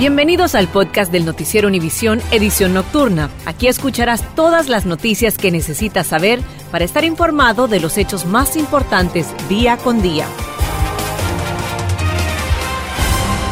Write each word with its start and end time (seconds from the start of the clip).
Bienvenidos 0.00 0.54
al 0.54 0.66
podcast 0.66 1.12
del 1.12 1.26
Noticiero 1.26 1.68
Univisión 1.68 2.22
Edición 2.30 2.72
Nocturna. 2.72 3.28
Aquí 3.44 3.66
escucharás 3.66 4.24
todas 4.34 4.70
las 4.70 4.86
noticias 4.86 5.36
que 5.36 5.50
necesitas 5.50 6.06
saber 6.06 6.40
para 6.70 6.86
estar 6.86 7.04
informado 7.04 7.68
de 7.68 7.80
los 7.80 7.98
hechos 7.98 8.24
más 8.24 8.56
importantes 8.56 9.26
día 9.50 9.76
con 9.76 10.00
día. 10.00 10.24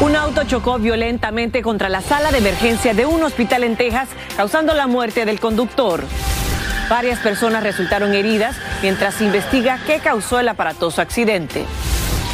Un 0.01 0.15
auto 0.15 0.43
chocó 0.45 0.79
violentamente 0.79 1.61
contra 1.61 1.87
la 1.87 2.01
sala 2.01 2.31
de 2.31 2.39
emergencia 2.39 2.95
de 2.95 3.05
un 3.05 3.21
hospital 3.21 3.63
en 3.63 3.75
Texas, 3.75 4.09
causando 4.35 4.73
la 4.73 4.87
muerte 4.87 5.25
del 5.25 5.39
conductor. 5.39 6.03
Varias 6.89 7.19
personas 7.19 7.61
resultaron 7.61 8.15
heridas 8.15 8.55
mientras 8.81 9.13
se 9.13 9.25
investiga 9.25 9.79
qué 9.85 9.99
causó 9.99 10.39
el 10.39 10.49
aparatoso 10.49 10.99
accidente. 10.99 11.67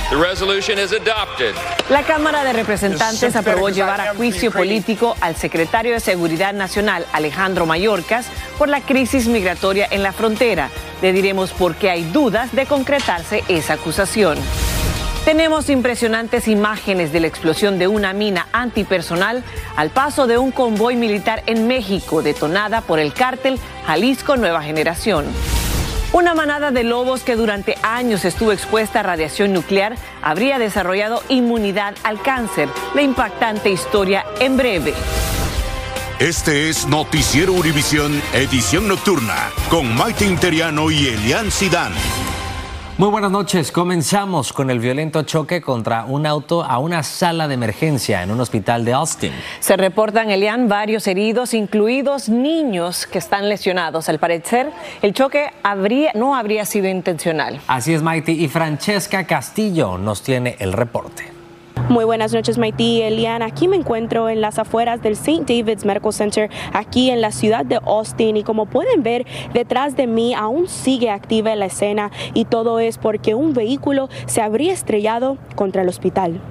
The 0.10 0.18
resolution 0.18 0.78
is 0.78 0.92
adopted. 0.94 1.56
La 1.90 2.04
Cámara 2.04 2.44
de 2.44 2.54
Representantes 2.54 3.36
aprobó 3.36 3.70
llevar 3.70 4.02
a 4.02 4.14
juicio 4.14 4.52
político 4.52 5.16
al 5.20 5.36
secretario 5.36 5.94
de 5.94 6.00
Seguridad 6.00 6.54
Nacional, 6.54 7.08
Alejandro 7.12 7.66
Mayorkas, 7.66 8.28
por 8.60 8.70
la 8.70 8.82
crisis 8.82 9.28
migratoria 9.28 9.88
en 9.90 10.04
la 10.04 10.14
frontera. 10.14 10.70
Le 11.02 11.12
diremos 11.12 11.54
por 11.54 11.74
qué 11.74 11.90
hay 11.90 12.04
dudas 12.04 12.54
de 12.54 12.68
concretarse 12.68 13.44
esa 13.48 13.74
acusación. 13.74 14.38
Tenemos 15.26 15.72
impresionantes 15.72 16.48
imágenes 16.48 17.12
de 17.12 17.22
la 17.22 17.28
explosión 17.28 17.80
de 17.80 17.88
una 17.88 18.14
mina 18.14 18.48
antipersonal 18.52 19.44
al 19.76 19.90
paso 19.90 20.28
de 20.28 20.38
un 20.38 20.52
convoy 20.52 20.96
militar 20.96 21.42
en 21.48 21.66
México 21.66 22.22
detonada 22.22 22.82
por 22.82 23.00
el 23.00 23.12
cártel 23.12 23.60
Jalisco 23.88 24.38
Nueva 24.38 24.62
Generación. 24.62 25.26
Una 26.16 26.34
manada 26.34 26.72
de 26.72 26.86
lobos 26.86 27.24
que 27.24 27.36
durante 27.36 27.76
años 27.82 28.24
estuvo 28.24 28.54
expuesta 28.54 29.02
a 29.02 29.04
radiación 29.04 29.52
nuclear 29.52 29.98
habría 30.22 30.58
desarrollado 30.60 31.22
inmunidad 31.28 31.94
al 32.04 32.22
cáncer. 32.22 32.70
La 32.94 33.02
impactante 33.02 33.70
historia 33.70 34.24
en 34.40 34.56
breve. 34.56 34.94
Este 36.18 36.70
es 36.70 36.88
Noticiero 36.88 37.52
Univisión, 37.52 38.22
edición 38.34 38.88
nocturna, 38.88 39.50
con 39.70 39.94
Maite 39.94 40.26
Interiano 40.26 40.90
y 40.90 41.06
Elian 41.08 41.52
Sidán. 41.52 41.92
Muy 42.98 43.10
buenas 43.10 43.30
noches. 43.30 43.74
Comenzamos 43.74 44.54
con 44.54 44.70
el 44.70 44.80
violento 44.80 45.24
choque 45.24 45.62
contra 45.62 46.06
un 46.06 46.26
auto 46.26 46.64
a 46.64 46.80
una 46.80 47.04
sala 47.04 47.46
de 47.50 47.56
emergencia 47.56 48.24
en 48.24 48.32
un 48.32 48.40
hospital 48.40 48.86
de 48.86 48.94
Austin. 48.94 49.34
Se 49.60 49.76
reportan, 49.76 50.30
Elian, 50.30 50.70
varios 50.70 51.06
heridos, 51.08 51.54
incluidos 51.54 52.30
niños 52.30 53.06
que 53.06 53.18
están 53.18 53.50
lesionados. 53.50 54.08
Al 54.08 54.20
parecer, 54.20 54.72
el 55.02 55.14
choque 55.14 55.52
habría, 55.62 56.14
no 56.16 56.38
habría 56.38 56.64
sido 56.64 56.88
intencional. 56.88 57.60
Así 57.68 57.94
es, 57.94 58.02
Maite. 58.02 58.32
Y 58.32 58.48
Francesca 58.48 59.28
Castillo 59.28 59.98
nos 59.98 60.24
tiene 60.24 60.56
el 60.60 60.72
reporte. 60.72 61.35
Muy 61.90 62.04
buenas 62.04 62.34
noches, 62.34 62.58
Maití 62.58 63.04
Eliana. 63.04 63.46
Aquí 63.46 63.68
me 63.68 63.76
encuentro 63.76 64.28
en 64.28 64.42
las 64.42 64.58
afueras 64.58 65.04
del 65.04 65.14
St. 65.14 65.42
David's 65.46 65.86
Medical 65.86 66.12
Center, 66.12 66.50
aquí 66.74 67.12
en 67.12 67.22
la 67.22 67.32
ciudad 67.32 67.64
de 67.64 67.76
Austin. 67.76 68.38
Y 68.38 68.44
como 68.44 68.66
pueden 68.66 69.04
ver, 69.04 69.28
detrás 69.54 69.96
de 69.96 70.08
mí 70.08 70.34
aún 70.34 70.68
sigue 70.68 71.12
activa 71.12 71.56
la 71.56 71.68
escena 71.68 72.12
y 72.34 72.46
todo 72.46 72.80
es 72.80 72.98
porque 72.98 73.36
un 73.36 73.54
vehículo 73.54 74.10
se 74.26 74.42
habría 74.42 74.74
estrellado 74.74 75.38
contra 75.54 75.84
el 75.84 75.90
hospital. 75.90 76.42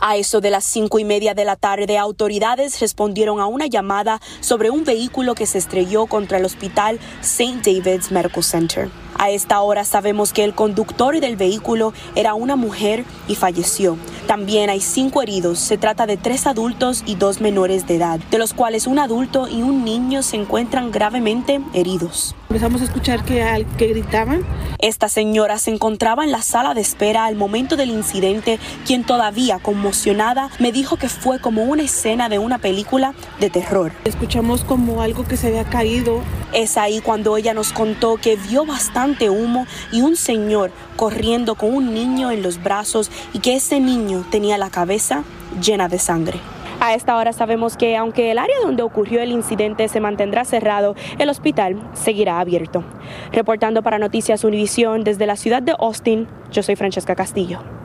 A 0.00 0.16
eso 0.16 0.40
de 0.40 0.48
las 0.48 0.64
cinco 0.64 0.98
y 0.98 1.04
media 1.04 1.34
de 1.34 1.44
la 1.44 1.56
tarde, 1.56 1.98
autoridades 1.98 2.80
respondieron 2.80 3.38
a 3.38 3.46
una 3.46 3.66
llamada 3.66 4.18
sobre 4.40 4.70
un 4.70 4.84
vehículo 4.84 5.34
que 5.34 5.44
se 5.44 5.58
estrelló 5.58 6.06
contra 6.06 6.38
el 6.38 6.46
hospital 6.46 6.98
St. 7.20 7.60
David's 7.62 8.10
Medical 8.10 8.42
Center. 8.42 8.88
A 9.18 9.30
esta 9.30 9.60
hora 9.60 9.84
sabemos 9.84 10.32
que 10.32 10.44
el 10.44 10.54
conductor 10.54 11.20
del 11.20 11.36
vehículo 11.36 11.92
era 12.14 12.34
una 12.34 12.56
mujer 12.56 13.04
y 13.28 13.34
falleció. 13.34 13.98
También 14.26 14.70
hay 14.70 14.80
cinco 14.80 15.22
heridos. 15.22 15.58
Se 15.58 15.76
trata 15.76 16.06
de 16.06 16.16
tres 16.16 16.46
adultos 16.46 17.02
y 17.04 17.16
dos 17.16 17.40
menores 17.40 17.86
de 17.86 17.96
edad, 17.96 18.20
de 18.30 18.38
los 18.38 18.54
cuales 18.54 18.86
un 18.86 18.98
adulto 18.98 19.48
y 19.48 19.62
un 19.62 19.84
niño 19.84 20.22
se 20.22 20.36
encuentran 20.36 20.90
gravemente 20.90 21.60
heridos. 21.74 22.34
Empezamos 22.48 22.80
a 22.80 22.84
escuchar 22.84 23.24
que, 23.24 23.66
que 23.78 23.86
gritaban. 23.88 24.44
Esta 24.78 25.08
señora 25.08 25.58
se 25.58 25.70
encontraba 25.70 26.24
en 26.24 26.32
la 26.32 26.42
sala 26.42 26.74
de 26.74 26.80
espera 26.80 27.26
al 27.26 27.36
momento 27.36 27.76
del 27.76 27.90
incidente, 27.90 28.58
quien 28.86 29.04
todavía 29.04 29.58
conmocionada 29.58 30.50
me 30.58 30.72
dijo 30.72 30.96
que 30.96 31.08
fue 31.08 31.40
como 31.40 31.62
una 31.62 31.82
escena 31.82 32.28
de 32.28 32.38
una 32.38 32.58
película 32.58 33.14
de 33.38 33.50
terror. 33.50 33.92
Escuchamos 34.04 34.64
como 34.64 35.02
algo 35.02 35.24
que 35.28 35.36
se 35.36 35.48
había 35.48 35.64
caído. 35.64 36.22
Es 36.52 36.76
ahí 36.76 37.00
cuando 37.00 37.36
ella 37.36 37.54
nos 37.54 37.72
contó 37.72 38.16
que 38.16 38.34
vio 38.34 38.66
bastante 38.66 39.09
humo 39.30 39.66
y 39.92 40.02
un 40.02 40.16
señor 40.16 40.70
corriendo 40.96 41.54
con 41.54 41.74
un 41.74 41.92
niño 41.92 42.30
en 42.30 42.42
los 42.42 42.62
brazos 42.62 43.10
y 43.32 43.40
que 43.40 43.56
ese 43.56 43.80
niño 43.80 44.24
tenía 44.30 44.58
la 44.58 44.70
cabeza 44.70 45.24
llena 45.60 45.88
de 45.88 45.98
sangre. 45.98 46.38
A 46.80 46.94
esta 46.94 47.16
hora 47.16 47.34
sabemos 47.34 47.76
que 47.76 47.96
aunque 47.96 48.30
el 48.30 48.38
área 48.38 48.56
donde 48.62 48.82
ocurrió 48.82 49.20
el 49.20 49.32
incidente 49.32 49.86
se 49.88 50.00
mantendrá 50.00 50.46
cerrado, 50.46 50.94
el 51.18 51.28
hospital 51.28 51.76
seguirá 51.92 52.40
abierto. 52.40 52.84
Reportando 53.32 53.82
para 53.82 53.98
Noticias 53.98 54.44
Univisión 54.44 55.04
desde 55.04 55.26
la 55.26 55.36
ciudad 55.36 55.62
de 55.62 55.74
Austin, 55.78 56.26
yo 56.50 56.62
soy 56.62 56.76
Francesca 56.76 57.14
Castillo. 57.14 57.79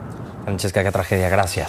Francesca, 0.46 0.84
qué 0.84 0.92
tragedia, 0.92 1.28
gracias. 1.28 1.66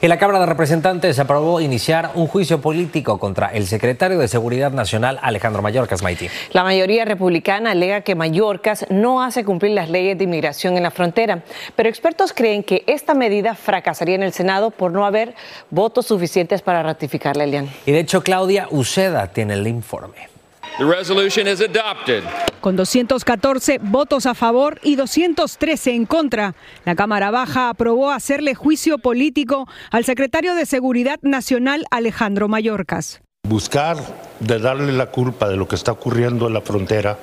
En 0.00 0.08
la 0.08 0.16
Cámara 0.16 0.38
de 0.38 0.46
Representantes 0.46 1.16
se 1.16 1.22
aprobó 1.22 1.60
iniciar 1.60 2.12
un 2.14 2.28
juicio 2.28 2.60
político 2.60 3.18
contra 3.18 3.48
el 3.48 3.66
secretario 3.66 4.16
de 4.16 4.28
Seguridad 4.28 4.70
Nacional, 4.70 5.18
Alejandro 5.20 5.60
Mayorkas 5.60 6.04
Maití. 6.04 6.28
La 6.52 6.62
mayoría 6.62 7.04
republicana 7.04 7.72
alega 7.72 8.02
que 8.02 8.14
Mayorkas 8.14 8.86
no 8.90 9.24
hace 9.24 9.44
cumplir 9.44 9.72
las 9.72 9.90
leyes 9.90 10.16
de 10.16 10.22
inmigración 10.22 10.76
en 10.76 10.84
la 10.84 10.92
frontera, 10.92 11.42
pero 11.74 11.88
expertos 11.88 12.32
creen 12.32 12.62
que 12.62 12.84
esta 12.86 13.14
medida 13.14 13.56
fracasaría 13.56 14.14
en 14.14 14.22
el 14.22 14.32
Senado 14.32 14.70
por 14.70 14.92
no 14.92 15.04
haber 15.04 15.34
votos 15.70 16.06
suficientes 16.06 16.62
para 16.62 16.84
ratificarla, 16.84 17.42
Elian. 17.42 17.68
Y 17.86 17.90
de 17.90 17.98
hecho, 17.98 18.22
Claudia 18.22 18.68
Uceda 18.70 19.32
tiene 19.32 19.54
el 19.54 19.66
informe. 19.66 20.31
The 20.78 20.86
resolution 20.86 21.46
is 21.46 21.60
adopted. 21.60 22.22
Con 22.62 22.76
214 22.76 23.78
votos 23.82 24.24
a 24.24 24.34
favor 24.34 24.80
y 24.82 24.96
213 24.96 25.94
en 25.94 26.06
contra, 26.06 26.54
la 26.86 26.94
Cámara 26.94 27.30
Baja 27.30 27.68
aprobó 27.68 28.10
hacerle 28.10 28.54
juicio 28.54 28.96
político 28.96 29.68
al 29.90 30.04
secretario 30.06 30.54
de 30.54 30.64
Seguridad 30.64 31.18
Nacional 31.20 31.84
Alejandro 31.90 32.48
Mayorkas. 32.48 33.20
Buscar 33.46 33.98
de 34.40 34.58
darle 34.58 34.92
la 34.92 35.10
culpa 35.10 35.48
de 35.48 35.56
lo 35.56 35.68
que 35.68 35.74
está 35.74 35.92
ocurriendo 35.92 36.46
en 36.46 36.54
la 36.54 36.62
frontera, 36.62 37.18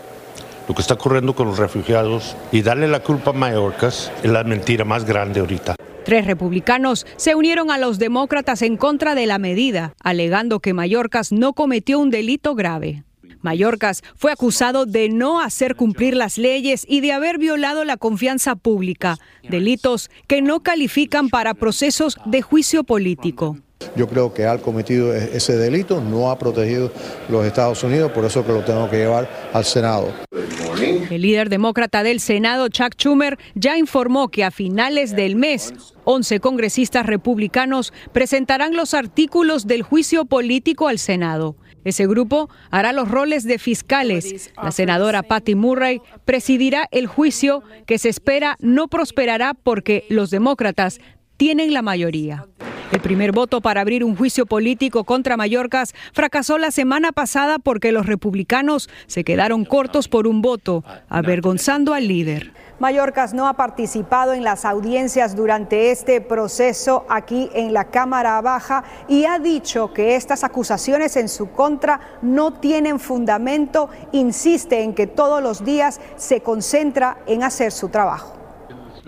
lo 0.68 0.76
que 0.76 0.82
está 0.82 0.94
ocurriendo 0.94 1.34
con 1.34 1.48
los 1.48 1.58
refugiados 1.58 2.36
y 2.52 2.62
darle 2.62 2.88
la 2.88 3.00
culpa 3.00 3.32
a 3.32 3.34
Mayorkas 3.34 4.12
es 4.22 4.30
la 4.30 4.44
mentira 4.44 4.86
más 4.86 5.06
grande 5.06 5.40
ahorita. 5.40 5.76
Tres 6.06 6.28
republicanos 6.28 7.08
se 7.18 7.34
unieron 7.34 7.72
a 7.72 7.80
los 7.80 7.98
demócratas 7.98 8.62
en 8.62 8.78
contra 8.78 9.16
de 9.16 9.26
la 9.26 9.40
medida, 9.40 9.94
alegando 10.04 10.60
que 10.60 10.74
Mayorkas 10.74 11.32
no 11.32 11.54
cometió 11.54 11.98
un 12.00 12.12
delito 12.12 12.54
grave. 12.54 13.04
Mayorkas 13.42 14.04
fue 14.16 14.32
acusado 14.32 14.86
de 14.86 15.10
no 15.10 15.42
hacer 15.42 15.76
cumplir 15.76 16.16
las 16.16 16.38
leyes 16.38 16.86
y 16.88 17.02
de 17.02 17.12
haber 17.12 17.38
violado 17.38 17.84
la 17.86 17.98
confianza 17.98 18.56
pública, 18.56 19.18
delitos 19.48 20.10
que 20.28 20.42
no 20.42 20.62
califican 20.62 21.30
para 21.30 21.54
procesos 21.54 22.18
de 22.26 22.42
juicio 22.42 22.84
político. 22.84 23.58
yo 23.96 24.08
creo 24.08 24.34
que 24.34 24.46
ha 24.46 24.58
cometido 24.58 25.16
e-, 25.16 25.38
ese 25.38 25.56
delito, 25.58 26.02
no 26.02 26.30
ha 26.30 26.38
protegido 26.38 26.92
los 27.30 27.46
Estados 27.46 27.84
Unidos, 27.84 28.12
por 28.12 28.26
eso 28.26 28.46
que 28.46 28.52
lo 28.52 28.64
tengo 28.64 28.90
que 28.90 28.98
llevar 28.98 29.30
al 29.54 29.66
Senado. 29.66 30.14
El 31.10 31.22
líder 31.22 31.50
demócrata 31.50 32.04
del 32.04 32.20
Senado, 32.20 32.70
Chuck 32.70 32.94
Schumer, 32.98 33.38
ya 33.56 33.78
informó 33.78 34.30
que 34.30 34.44
a 34.44 34.52
finales 34.52 35.16
del 35.16 35.36
mes 35.36 35.74
11 36.06 36.40
congresistas 36.40 37.06
republicanos 37.06 37.94
presentarán 38.12 38.76
los 38.76 38.94
artículos 38.94 39.68
del 39.68 39.84
juicio 39.84 40.26
político 40.26 40.88
al 40.88 41.00
Senado. 41.00 41.56
Ese 41.84 42.08
grupo 42.08 42.50
hará 42.72 42.94
los 42.94 43.10
roles 43.10 43.44
de 43.44 43.60
fiscales. 43.60 44.52
La 44.62 44.72
senadora 44.72 45.24
Patty 45.24 45.56
Murray 45.56 46.02
presidirá 46.26 46.88
el 46.92 47.08
juicio 47.08 47.64
que 47.86 47.98
se 47.98 48.10
espera 48.10 48.58
no 48.60 48.88
prosperará 48.88 49.54
porque 49.54 50.06
los 50.10 50.30
demócratas 50.30 51.00
tienen 51.38 51.74
la 51.74 51.82
mayoría. 51.82 52.46
El 52.92 53.02
primer 53.02 53.32
voto 53.32 53.62
para 53.62 53.82
abrir 53.82 54.04
un 54.04 54.16
juicio 54.16 54.48
político 54.48 55.04
contra 55.04 55.38
Mallorcas 55.38 55.94
fracasó 56.12 56.58
la 56.58 56.72
semana 56.72 57.12
pasada 57.12 57.60
porque 57.60 57.92
los 57.92 58.08
republicanos 58.08 58.90
se 59.06 59.24
quedaron 59.24 59.64
cortos 59.64 60.08
por 60.08 60.26
un 60.26 60.42
voto, 60.42 60.84
avergonzando 61.08 61.94
al 61.94 62.08
líder. 62.08 62.52
Mallorcas 62.80 63.34
no 63.34 63.48
ha 63.48 63.54
participado 63.54 64.34
en 64.34 64.44
las 64.44 64.64
audiencias 64.64 65.36
durante 65.36 65.92
este 65.92 66.22
proceso 66.22 67.06
aquí 67.10 67.50
en 67.54 67.74
la 67.74 67.86
Cámara 67.86 68.40
Baja 68.40 68.86
y 69.10 69.26
ha 69.26 69.38
dicho 69.38 69.94
que 69.94 70.16
estas 70.16 70.46
acusaciones 70.46 71.18
en 71.18 71.28
su 71.28 71.52
contra 71.52 72.00
no 72.22 72.54
tienen 72.54 73.00
fundamento. 73.00 73.90
Insiste 74.14 74.82
en 74.82 74.94
que 74.94 75.08
todos 75.08 75.44
los 75.44 75.66
días 75.66 76.00
se 76.16 76.42
concentra 76.42 77.18
en 77.28 77.44
hacer 77.44 77.74
su 77.74 77.90
trabajo. 77.90 78.34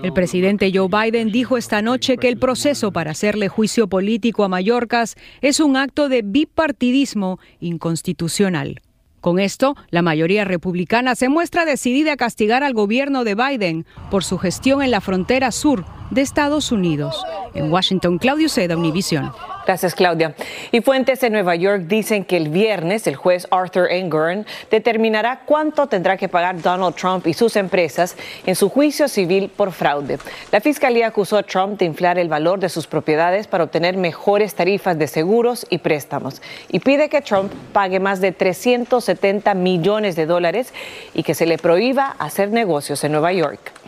El 0.04 0.12
presidente 0.14 0.72
Joe 0.74 0.90
Biden 0.90 1.32
dijo 1.32 1.58
esta 1.58 1.82
noche 1.82 2.18
que 2.18 2.28
el 2.28 2.38
proceso 2.38 2.92
para 2.92 3.12
hacerle 3.12 3.48
juicio 3.48 3.88
político 3.88 4.44
a 4.44 4.50
Mallorcas 4.50 5.16
es 5.42 5.60
un 5.60 5.78
acto 5.78 6.10
de 6.10 6.24
bipartidismo 6.24 7.40
inconstitucional. 7.60 8.82
Con 9.22 9.40
esto, 9.40 9.76
la 9.92 10.02
mayoría 10.02 10.46
republicana 10.46 11.16
se 11.16 11.30
muestra 11.30 11.64
decidida 11.64 12.14
a 12.14 12.18
castigar 12.18 12.64
al 12.64 12.74
gobierno 12.74 13.24
de 13.24 13.36
Biden 13.36 13.86
por 14.10 14.24
su 14.24 14.40
gestión 14.40 14.82
en 14.82 14.90
la 14.90 15.00
frontera 15.00 15.52
sur 15.52 15.86
de 16.12 16.22
Estados 16.22 16.72
Unidos. 16.72 17.26
En 17.54 17.72
Washington, 17.72 18.18
Claudio 18.20 18.48
Seda, 18.48 18.78
Univision. 18.78 19.32
Gracias, 19.66 19.94
Claudia. 19.94 20.36
Y 20.72 20.82
fuentes 20.82 21.22
en 21.24 21.34
Nueva 21.34 21.56
York 21.56 21.84
dicen 21.84 22.26
que 22.26 22.38
el 22.38 22.50
viernes 22.50 23.06
el 23.08 23.16
juez 23.16 23.48
Arthur 23.52 23.92
Engoron 23.92 24.46
determinará 24.70 25.42
cuánto 25.46 25.88
tendrá 25.88 26.18
que 26.18 26.28
pagar 26.28 26.62
Donald 26.62 26.96
Trump 26.96 27.28
y 27.28 27.34
sus 27.34 27.56
empresas 27.56 28.16
en 28.46 28.56
su 28.56 28.70
juicio 28.70 29.08
civil 29.08 29.50
por 29.56 29.72
fraude. 29.72 30.18
La 30.52 30.62
fiscalía 30.62 31.08
acusó 31.08 31.38
a 31.38 31.44
Trump 31.44 31.80
de 31.80 31.86
inflar 31.86 32.18
el 32.18 32.28
valor 32.28 32.60
de 32.60 32.70
sus 32.70 32.88
propiedades 32.88 33.48
para 33.48 33.64
obtener 33.64 33.98
mejores 33.98 34.56
tarifas 34.56 34.98
de 34.98 35.08
seguros 35.08 35.66
y 35.70 35.78
préstamos 35.78 36.42
y 36.70 36.80
pide 36.80 37.10
que 37.10 37.22
Trump 37.22 37.52
pague 37.72 38.00
más 38.00 38.20
de 38.20 38.32
370 38.32 39.54
millones 39.54 40.16
de 40.16 40.26
dólares 40.26 40.74
y 41.14 41.24
que 41.24 41.36
se 41.36 41.46
le 41.46 41.58
prohíba 41.58 42.16
hacer 42.20 42.50
negocios 42.50 43.04
en 43.04 43.12
Nueva 43.12 43.32
York. 43.32 43.81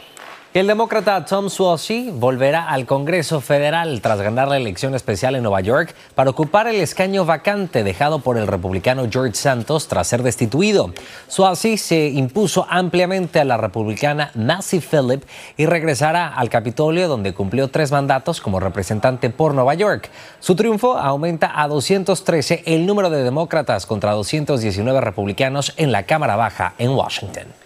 El 0.54 0.68
demócrata 0.68 1.26
Tom 1.26 1.50
Suozzi 1.50 2.12
volverá 2.14 2.70
al 2.70 2.86
Congreso 2.86 3.42
Federal 3.42 4.02
tras 4.02 4.22
ganar 4.22 4.48
la 4.48 4.58
elección 4.58 4.94
especial 4.94 5.34
en 5.34 5.42
Nueva 5.42 5.62
York 5.62 5.96
para 6.14 6.30
ocupar 6.30 6.68
el 6.68 6.76
escaño 6.76 7.26
vacante 7.26 7.84
dejado 7.84 8.20
por 8.20 8.38
el 8.38 8.46
republicano 8.46 9.08
George 9.10 9.34
Santos 9.34 9.88
tras 9.88 10.06
ser 10.06 10.22
destituido. 10.22 10.94
Suozzi 11.28 11.80
se 11.80 12.08
impuso 12.10 12.68
ampliamente 12.70 13.40
a 13.40 13.46
la 13.46 13.58
republicana 13.58 14.30
Nancy 14.36 14.80
Phillip 14.80 15.24
y 15.58 15.66
regresará 15.66 16.28
al 16.28 16.52
Capitolio 16.52 17.08
donde 17.08 17.34
cumplió 17.34 17.70
tres 17.70 17.92
mandatos 17.92 18.40
como 18.40 18.60
representante 18.60 19.32
por 19.32 19.56
Nueva 19.56 19.74
York. 19.74 20.12
Su 20.40 20.56
triunfo 20.56 21.00
aumenta 21.00 21.60
a 21.60 21.68
213 21.68 22.62
el 22.68 22.86
número 22.86 23.10
de 23.10 23.24
demócratas 23.24 23.88
contra 23.88 24.12
219 24.12 25.02
republicanos 25.02 25.74
en 25.78 25.92
la 25.92 26.04
Cámara 26.04 26.36
Baja 26.36 26.76
en 26.78 26.92
Washington. 26.92 27.63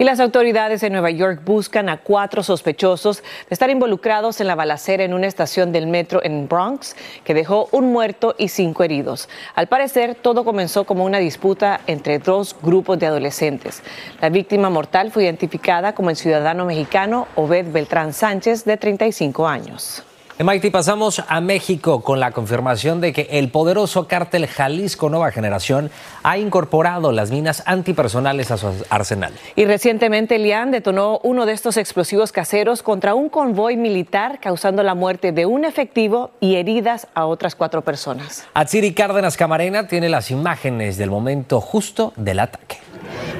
Y 0.00 0.04
las 0.04 0.18
autoridades 0.18 0.80
de 0.80 0.88
Nueva 0.88 1.10
York 1.10 1.42
buscan 1.44 1.90
a 1.90 1.98
cuatro 1.98 2.42
sospechosos 2.42 3.18
de 3.18 3.50
estar 3.50 3.68
involucrados 3.68 4.40
en 4.40 4.46
la 4.46 4.54
balacera 4.54 5.04
en 5.04 5.12
una 5.12 5.26
estación 5.26 5.72
del 5.72 5.88
metro 5.88 6.24
en 6.24 6.48
Bronx 6.48 6.96
que 7.22 7.34
dejó 7.34 7.68
un 7.70 7.92
muerto 7.92 8.34
y 8.38 8.48
cinco 8.48 8.82
heridos. 8.82 9.28
Al 9.54 9.66
parecer, 9.66 10.14
todo 10.14 10.42
comenzó 10.46 10.84
como 10.84 11.04
una 11.04 11.18
disputa 11.18 11.82
entre 11.86 12.18
dos 12.18 12.56
grupos 12.62 12.98
de 12.98 13.08
adolescentes. 13.08 13.82
La 14.22 14.30
víctima 14.30 14.70
mortal 14.70 15.10
fue 15.10 15.24
identificada 15.24 15.94
como 15.94 16.08
el 16.08 16.16
ciudadano 16.16 16.64
mexicano 16.64 17.28
Obed 17.34 17.70
Beltrán 17.70 18.14
Sánchez, 18.14 18.64
de 18.64 18.78
35 18.78 19.46
años. 19.46 20.02
En 20.40 20.48
Haití 20.48 20.70
pasamos 20.70 21.22
a 21.28 21.42
México 21.42 22.00
con 22.00 22.18
la 22.18 22.30
confirmación 22.30 23.02
de 23.02 23.12
que 23.12 23.28
el 23.32 23.50
poderoso 23.50 24.08
cártel 24.08 24.46
Jalisco 24.46 25.10
Nueva 25.10 25.32
Generación 25.32 25.90
ha 26.22 26.38
incorporado 26.38 27.12
las 27.12 27.30
minas 27.30 27.62
antipersonales 27.66 28.50
a 28.50 28.56
su 28.56 28.72
arsenal. 28.88 29.34
Y 29.54 29.66
recientemente 29.66 30.38
Lian 30.38 30.70
detonó 30.70 31.20
uno 31.24 31.44
de 31.44 31.52
estos 31.52 31.76
explosivos 31.76 32.32
caseros 32.32 32.82
contra 32.82 33.14
un 33.14 33.28
convoy 33.28 33.76
militar, 33.76 34.40
causando 34.40 34.82
la 34.82 34.94
muerte 34.94 35.32
de 35.32 35.44
un 35.44 35.66
efectivo 35.66 36.30
y 36.40 36.54
heridas 36.54 37.06
a 37.12 37.26
otras 37.26 37.54
cuatro 37.54 37.82
personas. 37.82 38.46
Atsiri 38.54 38.94
Cárdenas 38.94 39.36
Camarena 39.36 39.88
tiene 39.88 40.08
las 40.08 40.30
imágenes 40.30 40.96
del 40.96 41.10
momento 41.10 41.60
justo 41.60 42.14
del 42.16 42.40
ataque. 42.40 42.78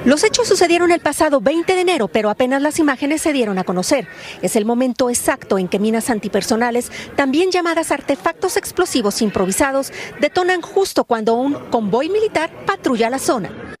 Los 0.05 0.23
hechos 0.23 0.47
sucedieron 0.47 0.91
el 0.91 0.99
pasado 0.99 1.41
20 1.41 1.73
de 1.73 1.81
enero, 1.81 2.07
pero 2.07 2.29
apenas 2.29 2.61
las 2.61 2.79
imágenes 2.79 3.21
se 3.21 3.33
dieron 3.33 3.59
a 3.59 3.63
conocer. 3.63 4.07
Es 4.41 4.55
el 4.55 4.65
momento 4.65 5.09
exacto 5.09 5.57
en 5.57 5.67
que 5.67 5.79
minas 5.79 6.09
antipersonales, 6.09 6.91
también 7.15 7.51
llamadas 7.51 7.91
artefactos 7.91 8.57
explosivos 8.57 9.21
improvisados, 9.21 9.91
detonan 10.19 10.61
justo 10.61 11.03
cuando 11.03 11.35
un 11.35 11.53
convoy 11.69 12.09
militar 12.09 12.49
patrulla 12.65 13.09
la 13.09 13.19
zona. 13.19 13.77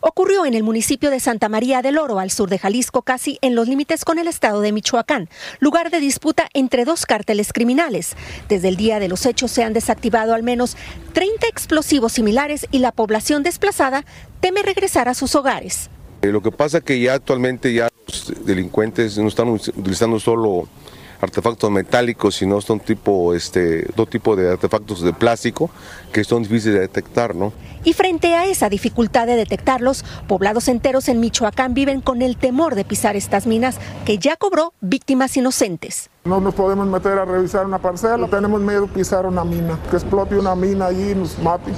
Ocurrió 0.00 0.46
en 0.46 0.54
el 0.54 0.62
municipio 0.62 1.10
de 1.10 1.20
Santa 1.20 1.48
María 1.48 1.82
del 1.82 1.98
Oro, 1.98 2.18
al 2.18 2.30
sur 2.30 2.48
de 2.48 2.58
Jalisco, 2.58 3.02
casi 3.02 3.38
en 3.42 3.54
los 3.54 3.68
límites 3.68 4.04
con 4.04 4.18
el 4.18 4.28
estado 4.28 4.60
de 4.60 4.72
Michoacán, 4.72 5.28
lugar 5.60 5.90
de 5.90 6.00
disputa 6.00 6.48
entre 6.54 6.84
dos 6.84 7.06
cárteles 7.06 7.52
criminales. 7.52 8.16
Desde 8.48 8.68
el 8.68 8.76
día 8.76 9.00
de 9.00 9.08
los 9.08 9.26
hechos 9.26 9.50
se 9.50 9.64
han 9.64 9.72
desactivado 9.72 10.34
al 10.34 10.42
menos 10.42 10.76
30 11.12 11.46
explosivos 11.48 12.12
similares 12.12 12.66
y 12.70 12.78
la 12.78 12.92
población 12.92 13.42
desplazada 13.42 14.04
teme 14.40 14.62
regresar 14.62 15.08
a 15.08 15.14
sus 15.14 15.34
hogares. 15.34 15.90
Eh, 16.22 16.28
lo 16.28 16.42
que 16.42 16.50
pasa 16.50 16.80
que 16.80 17.00
ya 17.00 17.14
actualmente 17.14 17.72
ya 17.72 17.88
los 18.06 18.32
delincuentes 18.44 19.18
no 19.18 19.28
están 19.28 19.48
utilizando 19.48 20.18
solo 20.18 20.68
artefactos 21.20 21.70
metálicos, 21.70 22.36
sino 22.36 22.60
son 22.60 22.80
tipo, 22.80 23.34
este, 23.34 23.86
dos 23.96 24.08
tipos 24.08 24.36
de 24.36 24.50
artefactos 24.50 25.02
de 25.02 25.12
plástico 25.12 25.70
que 26.12 26.24
son 26.24 26.42
difíciles 26.42 26.74
de 26.74 26.80
detectar, 26.80 27.34
¿no? 27.34 27.52
Y 27.84 27.92
frente 27.92 28.34
a 28.34 28.46
esa 28.46 28.68
dificultad 28.68 29.26
de 29.26 29.36
detectarlos, 29.36 30.04
poblados 30.26 30.68
enteros 30.68 31.08
en 31.08 31.20
Michoacán 31.20 31.74
viven 31.74 32.00
con 32.00 32.22
el 32.22 32.36
temor 32.36 32.74
de 32.74 32.84
pisar 32.84 33.16
estas 33.16 33.46
minas 33.46 33.78
que 34.04 34.18
ya 34.18 34.36
cobró 34.36 34.72
víctimas 34.80 35.36
inocentes. 35.36 36.10
No 36.24 36.40
nos 36.40 36.54
podemos 36.54 36.86
meter 36.86 37.18
a 37.18 37.24
revisar 37.24 37.64
una 37.66 37.78
parcela, 37.78 38.28
tenemos 38.28 38.60
miedo 38.60 38.82
de 38.82 38.88
pisar 38.88 39.26
una 39.26 39.44
mina, 39.44 39.78
que 39.90 39.96
explote 39.96 40.36
una 40.36 40.54
mina 40.54 40.86
allí 40.86 41.12
y 41.12 41.14
nos 41.14 41.38
mate. 41.38 41.72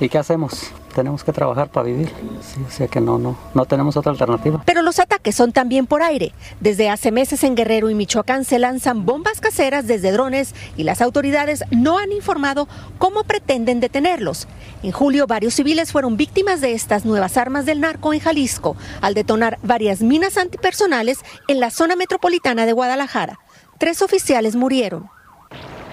¿Y 0.00 0.08
qué 0.08 0.18
hacemos? 0.18 0.72
Tenemos 0.94 1.24
que 1.24 1.32
trabajar 1.32 1.68
para 1.68 1.86
vivir. 1.86 2.08
Sí, 2.40 2.60
o 2.66 2.70
sea 2.70 2.88
que 2.88 3.00
no, 3.00 3.18
no, 3.18 3.36
no 3.52 3.64
tenemos 3.66 3.96
otra 3.96 4.12
alternativa. 4.12 4.62
Pero 4.64 4.82
los 4.82 4.98
ataques 4.98 5.34
son 5.34 5.52
también 5.52 5.86
por 5.86 6.02
aire. 6.02 6.32
Desde 6.60 6.88
hace 6.88 7.12
meses 7.12 7.44
en 7.44 7.54
Guerrero 7.54 7.90
y 7.90 7.94
Michoacán 7.94 8.44
se 8.44 8.58
lanzan 8.58 9.04
bombas 9.04 9.40
caseras 9.40 9.86
desde 9.86 10.12
drones 10.12 10.54
y 10.76 10.84
las 10.84 11.02
autoridades 11.02 11.64
no 11.70 11.98
han 11.98 12.12
informado 12.12 12.68
cómo 12.98 13.24
pretenden 13.24 13.80
detenerlos. 13.80 14.48
En 14.82 14.92
julio 14.92 15.26
varios 15.26 15.54
civiles 15.54 15.92
fueron 15.92 16.16
víctimas 16.16 16.60
de 16.60 16.72
estas 16.72 17.04
nuevas 17.04 17.36
armas 17.36 17.66
del 17.66 17.80
narco 17.80 18.14
en 18.14 18.20
Jalisco 18.20 18.76
al 19.00 19.14
detonar 19.14 19.58
varias 19.62 20.00
minas 20.00 20.38
antipersonales 20.38 21.18
en 21.48 21.60
la 21.60 21.70
zona 21.70 21.96
metropolitana 21.96 22.66
de 22.66 22.72
Guadalajara. 22.72 23.38
Tres 23.78 24.02
oficiales 24.02 24.54
murieron. 24.54 25.13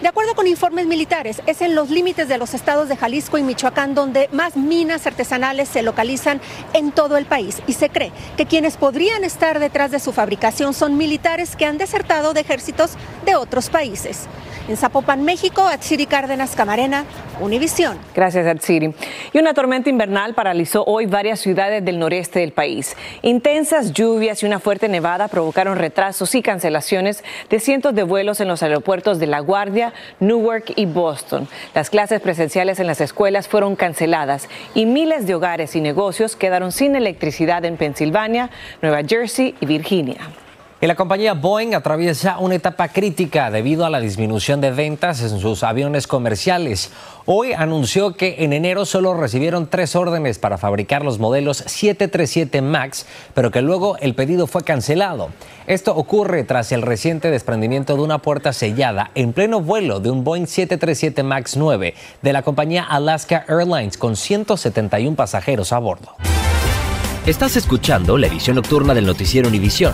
De 0.02 0.08
acuerdo 0.08 0.34
con 0.34 0.48
informes 0.48 0.88
militares, 0.88 1.44
es 1.46 1.62
en 1.62 1.76
los 1.76 1.92
límites 1.92 2.28
de 2.28 2.40
los 2.40 2.56
estados 2.56 2.90
de 2.90 2.98
Jalisco 2.98 3.38
y 3.38 3.44
Michoacán 3.44 3.94
donde 3.94 4.30
más 4.32 4.58
minas 4.58 5.06
artesanales 5.06 5.70
se 5.70 5.84
localizan 5.84 6.42
en 6.74 6.92
todo 6.92 7.18
el 7.18 7.28
país 7.28 7.62
y 7.68 7.74
se 7.74 7.90
cree 7.90 8.12
que 8.36 8.48
quienes 8.48 8.78
podrían 8.78 9.24
estar 9.24 9.60
detrás 9.60 9.92
de 9.92 10.00
su 10.00 10.12
fabricación 10.12 10.74
son 10.74 10.98
militares 10.98 11.56
que 11.56 11.66
han 11.66 11.78
desertado 11.78 12.34
de 12.34 12.42
ejércitos 12.42 12.94
de 13.26 13.36
otros 13.36 13.70
países. 13.70 14.28
En 14.68 14.78
Zapopan, 14.78 15.24
México, 15.24 15.68
Atsiri 15.68 16.06
Cárdenas 16.06 16.56
Camarena, 16.56 17.06
Univisión. 17.40 17.98
Gracias, 18.14 18.46
Atsiri. 18.46 18.94
Y 19.34 19.40
una 19.40 19.56
tormenta 19.56 19.90
invernal 19.90 20.36
paralizó 20.36 20.84
hoy 20.86 21.08
varias 21.08 21.40
ciudades 21.40 21.84
del 21.84 21.98
noreste 21.98 22.40
del 22.40 22.52
país. 22.52 22.96
Intensas 23.24 23.92
lluvias 23.94 24.44
y 24.44 24.46
una 24.46 24.60
fuerte 24.60 24.88
nevada 24.88 25.28
provocaron 25.28 25.78
retrasos 25.78 26.36
y 26.36 26.44
cancelaciones 26.44 27.24
de 27.50 27.60
cientos 27.60 27.96
de 27.96 28.04
vuelos 28.04 28.40
en 28.40 28.48
los 28.48 28.62
aeropuertos 28.62 29.18
de 29.18 29.26
La 29.28 29.40
Guardia, 29.40 29.91
Newark 30.20 30.74
y 30.76 30.86
Boston. 30.86 31.48
Las 31.74 31.90
clases 31.90 32.22
presenciales 32.22 32.80
en 32.80 32.88
las 32.88 33.02
escuelas 33.02 33.48
fueron 33.48 33.76
canceladas 33.76 34.50
y 34.74 34.86
miles 34.86 35.28
de 35.28 35.36
hogares 35.36 35.76
y 35.76 35.82
negocios 35.82 36.36
quedaron 36.36 36.72
sin 36.72 36.96
electricidad 36.96 37.66
en 37.66 37.78
Pensilvania, 37.78 38.50
Nueva 38.82 39.02
Jersey 39.04 39.56
y 39.60 39.66
Virginia. 39.66 40.18
La 40.82 40.96
compañía 40.96 41.36
Boeing 41.36 41.76
atraviesa 41.76 42.40
una 42.40 42.56
etapa 42.56 42.88
crítica 42.88 43.52
debido 43.52 43.86
a 43.86 43.92
la 43.92 44.00
disminución 44.00 44.62
de 44.62 44.72
ventas 44.72 45.22
en 45.22 45.40
sus 45.40 45.62
aviones 45.62 46.08
comerciales. 46.08 46.92
Hoy 47.28 47.54
anunció 47.54 48.16
que 48.16 48.38
en 48.40 48.52
enero 48.52 48.86
solo 48.86 49.14
recibieron 49.14 49.68
tres 49.68 49.96
órdenes 49.96 50.40
para 50.40 50.58
fabricar 50.58 51.06
los 51.06 51.20
modelos 51.20 51.58
737 51.58 52.64
MAX, 52.64 53.06
pero 53.36 53.52
que 53.52 53.62
luego 53.62 53.96
el 53.98 54.16
pedido 54.16 54.48
fue 54.48 54.64
cancelado. 54.64 55.30
Esto 55.68 55.96
ocurre 55.96 56.44
tras 56.46 56.72
el 56.72 56.82
reciente 56.82 57.30
desprendimiento 57.30 57.96
de 57.96 58.02
una 58.02 58.18
puerta 58.18 58.52
sellada 58.52 59.12
en 59.14 59.34
pleno 59.34 59.62
vuelo 59.62 60.00
de 60.00 60.10
un 60.10 60.24
Boeing 60.24 60.48
737 60.48 61.22
MAX 61.22 61.58
9 61.58 61.94
de 62.24 62.34
la 62.34 62.42
compañía 62.42 62.84
Alaska 62.84 63.46
Airlines 63.48 63.98
con 63.98 64.16
171 64.16 65.16
pasajeros 65.16 65.74
a 65.74 65.78
bordo. 65.78 66.16
Estás 67.28 67.56
escuchando 67.56 68.18
la 68.18 68.26
edición 68.26 68.56
nocturna 68.56 68.96
del 68.96 69.06
noticiero 69.06 69.48
Univisión. 69.48 69.94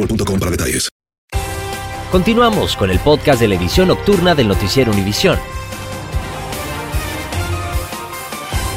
boostmobile.com 0.01 0.39
para 0.39 0.51
detalles. 0.51 0.89
Continuamos 2.11 2.75
con 2.75 2.91
el 2.91 2.99
podcast 2.99 3.39
de 3.39 3.47
la 3.47 3.55
edición 3.55 3.87
nocturna 3.87 4.35
del 4.35 4.47
noticiero 4.49 4.91
Univisión. 4.91 5.39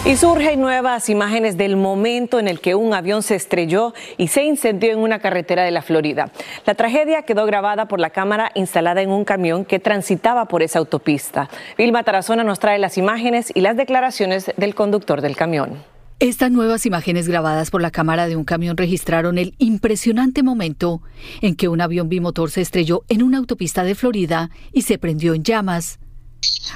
Y 0.06 0.16
surgen 0.16 0.60
nuevas 0.60 1.08
imágenes 1.08 1.56
del 1.56 1.76
momento 1.76 2.38
en 2.38 2.46
el 2.46 2.60
que 2.60 2.74
un 2.74 2.92
avión 2.92 3.22
se 3.22 3.34
estrelló 3.36 3.94
y 4.18 4.28
se 4.28 4.44
incendió 4.44 4.92
en 4.92 4.98
una 4.98 5.18
carretera 5.18 5.64
de 5.64 5.70
la 5.70 5.80
Florida. 5.80 6.30
La 6.66 6.74
tragedia 6.74 7.22
quedó 7.22 7.46
grabada 7.46 7.88
por 7.88 8.00
la 8.00 8.10
cámara 8.10 8.52
instalada 8.54 9.00
en 9.00 9.10
un 9.10 9.24
camión 9.24 9.64
que 9.64 9.78
transitaba 9.78 10.44
por 10.44 10.62
esa 10.62 10.78
autopista. 10.78 11.48
Vilma 11.78 12.04
Tarazona 12.04 12.44
nos 12.44 12.60
trae 12.60 12.78
las 12.78 12.98
imágenes 12.98 13.50
y 13.54 13.62
las 13.62 13.78
declaraciones 13.78 14.52
del 14.58 14.74
conductor 14.74 15.22
del 15.22 15.36
camión. 15.36 15.93
Estas 16.24 16.50
nuevas 16.50 16.86
imágenes 16.86 17.28
grabadas 17.28 17.70
por 17.70 17.82
la 17.82 17.90
cámara 17.90 18.26
de 18.26 18.34
un 18.34 18.44
camión 18.44 18.78
registraron 18.78 19.36
el 19.36 19.54
impresionante 19.58 20.42
momento 20.42 21.02
en 21.42 21.54
que 21.54 21.68
un 21.68 21.82
avión 21.82 22.08
bimotor 22.08 22.50
se 22.50 22.62
estrelló 22.62 23.04
en 23.10 23.22
una 23.22 23.36
autopista 23.36 23.84
de 23.84 23.94
Florida 23.94 24.48
y 24.72 24.80
se 24.80 24.96
prendió 24.96 25.34
en 25.34 25.44
llamas. 25.44 25.98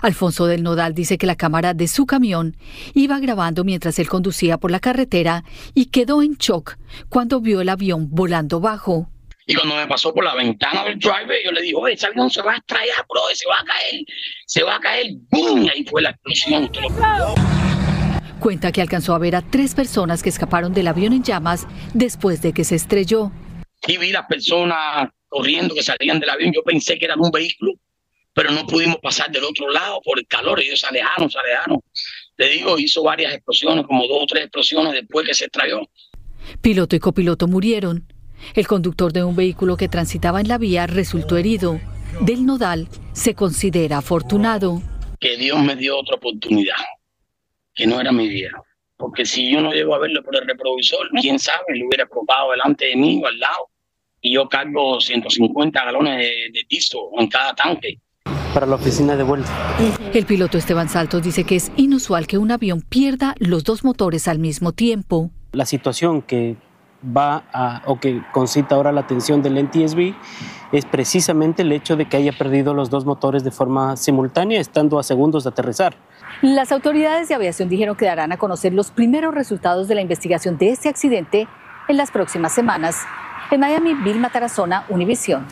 Alfonso 0.03 0.45
del 0.45 0.63
Nodal 0.63 0.93
dice 0.93 1.17
que 1.17 1.25
la 1.25 1.35
cámara 1.35 1.73
de 1.73 1.89
su 1.89 2.05
camión 2.05 2.59
iba 2.93 3.19
grabando 3.21 3.65
mientras 3.65 3.99
él 3.99 4.07
conducía 4.07 4.59
por 4.59 4.71
la 4.71 4.81
carretera 4.81 5.45
y 5.73 5.87
quedó 5.87 6.23
en 6.23 6.35
shock 6.35 6.77
cuando 7.09 7.41
vio 7.41 7.63
el 7.63 7.71
avión 7.71 8.09
volando 8.11 8.61
bajo. 8.61 9.09
Y 9.47 9.55
cuando 9.55 9.77
me 9.77 9.87
pasó 9.87 10.13
por 10.13 10.25
la 10.25 10.35
ventana 10.35 10.85
del 10.85 10.99
driver, 10.99 11.39
yo 11.43 11.53
le 11.53 11.63
digo, 11.63 11.89
ese 11.89 12.07
avión 12.07 12.29
se 12.29 12.43
va 12.43 12.53
a 12.53 12.57
estrellar, 12.59 13.07
bro, 13.09 13.23
se 13.33 13.49
va 13.49 13.61
a 13.61 13.65
caer, 13.65 14.05
se 14.45 14.63
va 14.63 14.77
a 14.77 14.81
caer, 14.81 15.07
¡boom! 15.31 15.71
Ahí 15.75 15.87
fue 15.87 16.03
la 16.03 16.11
explosión. 16.11 16.71
Cuenta 18.41 18.71
que 18.71 18.81
alcanzó 18.81 19.15
a 19.15 19.19
ver 19.19 19.35
a 19.35 19.43
tres 19.43 19.75
personas 19.75 20.23
que 20.23 20.29
escaparon 20.29 20.73
del 20.73 20.87
avión 20.87 21.13
en 21.13 21.25
llamas 21.25 21.67
después 21.93 22.41
de 22.41 22.53
que 22.53 22.65
se 22.65 22.77
estrelló. 22.77 23.33
Y 23.87 23.97
vi 23.97 24.13
las 24.13 24.27
personas 24.27 25.09
corriendo 25.29 25.75
que 25.75 25.83
salían 25.83 26.21
del 26.21 26.31
avión. 26.31 26.53
Yo 26.53 26.63
pensé 26.63 26.99
que 26.99 27.07
era 27.07 27.17
un 27.17 27.31
vehículo, 27.33 27.73
pero 28.33 28.53
no 28.53 28.65
pudimos 28.67 28.99
pasar 28.99 29.31
del 29.33 29.43
otro 29.43 29.69
lado 29.71 30.01
por 30.05 30.19
el 30.21 30.27
calor. 30.27 30.61
Ellos 30.61 30.79
se 30.79 30.87
alejaron, 30.87 31.29
se 31.29 31.39
alejaron. 31.39 31.81
Le 32.37 32.49
digo, 32.49 32.79
hizo 32.79 33.03
varias 33.03 33.35
explosiones, 33.35 33.85
como 33.87 34.07
dos 34.07 34.23
o 34.23 34.27
tres 34.27 34.45
explosiones 34.45 34.93
después 34.93 35.27
que 35.27 35.35
se 35.35 35.47
estrelló. 35.47 35.81
Piloto 36.61 36.95
y 36.95 37.01
copiloto 37.01 37.49
murieron. 37.49 38.13
El 38.55 38.69
conductor 38.69 39.13
de 39.13 39.25
un 39.25 39.35
vehículo 39.35 39.77
que 39.77 39.89
transitaba 39.89 40.41
en 40.41 40.47
la 40.47 40.59
vía 40.59 40.87
resultó 40.87 41.37
herido. 41.37 41.81
Del 42.21 42.47
Nodal 42.47 42.89
se 43.13 43.35
considera 43.35 43.99
afortunado. 43.99 44.81
Que 45.19 45.37
Dios 45.37 45.61
me 45.61 45.75
dio 45.75 45.99
otra 45.99 46.15
oportunidad 46.15 46.77
que 47.79 47.87
no 47.87 48.01
era 48.01 48.11
mi 48.11 48.29
vida. 48.29 48.51
Porque 48.97 49.25
si 49.25 49.53
yo 49.53 49.61
no 49.61 49.73
llego 49.73 49.95
a 49.95 50.01
verlo 50.01 50.21
por 50.25 50.35
el 50.35 50.47
reproductor, 50.47 51.09
quién 51.21 51.39
sabe, 51.39 51.77
lo 51.77 51.87
hubiera 51.87 52.05
probado 52.07 52.51
delante 52.51 52.87
de 52.87 52.97
mí 52.97 53.23
o 53.23 53.29
al 53.29 53.39
lado. 53.39 53.69
Y 54.21 54.35
yo 54.35 54.49
cargo 54.49 55.01
150 55.01 55.85
galones 55.85 56.19
de, 56.19 56.51
de 56.53 56.65
piso 56.69 57.09
en 57.17 57.29
cada 57.29 57.55
tanque. 57.55 58.01
Para 58.53 58.67
la 58.67 58.75
oficina 58.75 59.15
de 59.15 59.23
vuelta. 59.23 59.49
El 60.13 60.27
piloto 60.27 60.59
Esteban 60.59 60.89
Saltos 60.89 61.23
dice 61.23 61.45
que 61.45 61.55
es 61.55 61.71
inusual 61.77 62.27
que 62.27 62.39
un 62.39 62.51
avión 62.51 62.83
pierda 62.83 63.37
los 63.39 63.63
dos 63.63 63.85
motores 63.85 64.27
al 64.27 64.41
mismo 64.41 64.73
tiempo. 64.73 65.31
La 65.53 65.65
situación 65.65 66.23
que 66.23 66.57
va 67.05 67.45
a, 67.53 67.83
o 67.87 68.01
que 68.01 68.23
concita 68.33 68.75
ahora 68.75 68.91
la 68.91 69.03
atención 69.03 69.41
del 69.43 69.63
NTSB 69.63 70.15
es 70.73 70.85
precisamente 70.85 71.63
el 71.63 71.71
hecho 71.71 71.97
de 71.97 72.09
que 72.09 72.17
haya 72.17 72.33
perdido 72.33 72.75
los 72.75 72.91
dos 72.91 73.05
motores 73.05 73.45
de 73.45 73.53
forma 73.53 73.97
simultánea, 73.97 74.61
estando 74.61 74.99
a 74.99 75.05
segundos 75.05 75.45
de 75.45 75.51
aterrizar. 75.51 75.95
Las 76.41 76.71
autoridades 76.71 77.29
de 77.29 77.35
aviación 77.35 77.69
dijeron 77.69 77.97
que 77.97 78.07
darán 78.07 78.31
a 78.31 78.37
conocer 78.37 78.73
los 78.73 78.93
primeros 78.93 79.35
resultados 79.35 79.89
de 79.89 79.97
la 79.97 80.03
investigación 80.03 80.57
de 80.57 80.71
este 80.71 80.89
accidente 80.89 81.49
en 81.89 81.97
las 81.97 82.13
próximas 82.13 82.53
semanas. 82.53 82.97
En 83.51 83.59
Miami, 83.59 83.95
Vilma 83.95 84.31
Tarazona, 84.31 84.85
Univisión. 84.89 85.45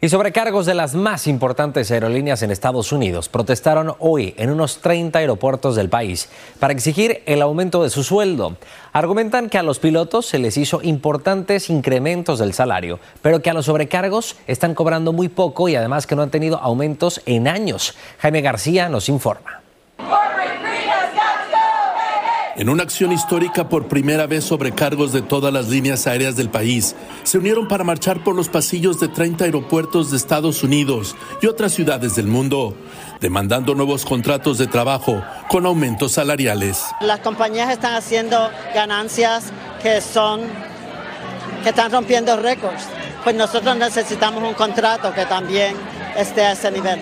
Y 0.00 0.08
sobrecargos 0.08 0.66
de 0.66 0.74
las 0.74 0.96
más 0.96 1.28
importantes 1.28 1.88
aerolíneas 1.92 2.42
en 2.42 2.50
Estados 2.50 2.90
Unidos 2.90 3.28
protestaron 3.28 3.94
hoy 4.00 4.34
en 4.36 4.50
unos 4.50 4.80
30 4.80 5.20
aeropuertos 5.20 5.76
del 5.76 5.88
país 5.88 6.28
para 6.58 6.72
exigir 6.72 7.22
el 7.26 7.40
aumento 7.40 7.84
de 7.84 7.90
su 7.90 8.02
sueldo. 8.02 8.56
Argumentan 8.92 9.48
que 9.48 9.58
a 9.58 9.62
los 9.62 9.78
pilotos 9.78 10.26
se 10.26 10.40
les 10.40 10.56
hizo 10.56 10.82
importantes 10.82 11.70
incrementos 11.70 12.40
del 12.40 12.54
salario, 12.54 12.98
pero 13.22 13.40
que 13.40 13.50
a 13.50 13.54
los 13.54 13.66
sobrecargos 13.66 14.36
están 14.48 14.74
cobrando 14.74 15.12
muy 15.12 15.28
poco 15.28 15.68
y 15.68 15.76
además 15.76 16.08
que 16.08 16.16
no 16.16 16.22
han 16.22 16.30
tenido 16.30 16.58
aumentos 16.58 17.22
en 17.24 17.46
años. 17.46 17.96
Jaime 18.18 18.42
García 18.42 18.88
nos 18.88 19.08
informa. 19.08 19.63
En 22.56 22.68
una 22.68 22.84
acción 22.84 23.10
histórica 23.10 23.68
por 23.68 23.88
primera 23.88 24.28
vez 24.28 24.44
sobrecargos 24.44 25.12
de 25.12 25.22
todas 25.22 25.52
las 25.52 25.68
líneas 25.68 26.06
aéreas 26.06 26.36
del 26.36 26.50
país, 26.50 26.94
se 27.24 27.38
unieron 27.38 27.66
para 27.66 27.82
marchar 27.82 28.22
por 28.22 28.36
los 28.36 28.48
pasillos 28.48 29.00
de 29.00 29.08
30 29.08 29.44
aeropuertos 29.44 30.12
de 30.12 30.16
Estados 30.16 30.62
Unidos 30.62 31.16
y 31.42 31.46
otras 31.46 31.72
ciudades 31.72 32.14
del 32.14 32.28
mundo, 32.28 32.76
demandando 33.20 33.74
nuevos 33.74 34.04
contratos 34.04 34.58
de 34.58 34.68
trabajo 34.68 35.20
con 35.48 35.66
aumentos 35.66 36.12
salariales. 36.12 36.84
Las 37.00 37.20
compañías 37.20 37.70
están 37.70 37.94
haciendo 37.94 38.48
ganancias 38.72 39.52
que 39.82 40.00
son 40.00 40.42
que 41.64 41.70
están 41.70 41.90
rompiendo 41.90 42.36
récords. 42.36 42.84
Pues 43.24 43.34
nosotros 43.34 43.76
necesitamos 43.76 44.44
un 44.44 44.54
contrato 44.54 45.12
que 45.12 45.26
también 45.26 45.74
esté 46.16 46.42
a 46.42 46.52
ese 46.52 46.70
nivel. 46.70 47.00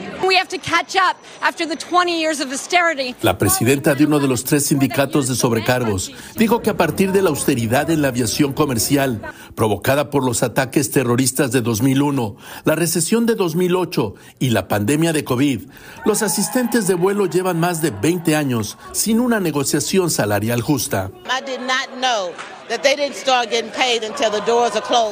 La 3.23 3.39
presidenta 3.39 3.95
de 3.95 4.05
uno 4.05 4.19
de 4.19 4.29
los 4.29 4.45
tres 4.45 4.67
sindicatos 4.67 5.29
de 5.29 5.35
sobrecargos 5.35 6.13
dijo 6.37 6.63
que 6.63 6.71
a 6.71 6.77
partir 6.77 7.13
de 7.13 7.23
la 7.23 7.31
austeridad 7.31 7.91
en 7.91 8.03
la 8.03 8.09
aviación 8.09 8.53
comercial, 8.53 9.21
provocada 9.55 10.11
por 10.11 10.25
los 10.25 10.43
ataques 10.43 10.91
terroristas 10.91 11.53
de 11.53 11.61
2001, 11.61 12.37
la 12.65 12.75
recesión 12.75 13.27
de 13.27 13.35
2008 13.35 14.15
y 14.39 14.51
la 14.51 14.69
pandemia 14.69 15.13
de 15.13 15.25
COVID, 15.25 15.63
los 16.05 16.23
asistentes 16.23 16.87
de 16.87 16.95
vuelo 16.95 17.27
llevan 17.27 17.61
más 17.61 17.83
de 17.83 17.91
20 17.91 18.37
años 18.37 18.79
sin 18.93 19.21
una 19.21 19.41
negociación 19.41 20.11
salarial 20.11 20.61
justa. 20.61 21.11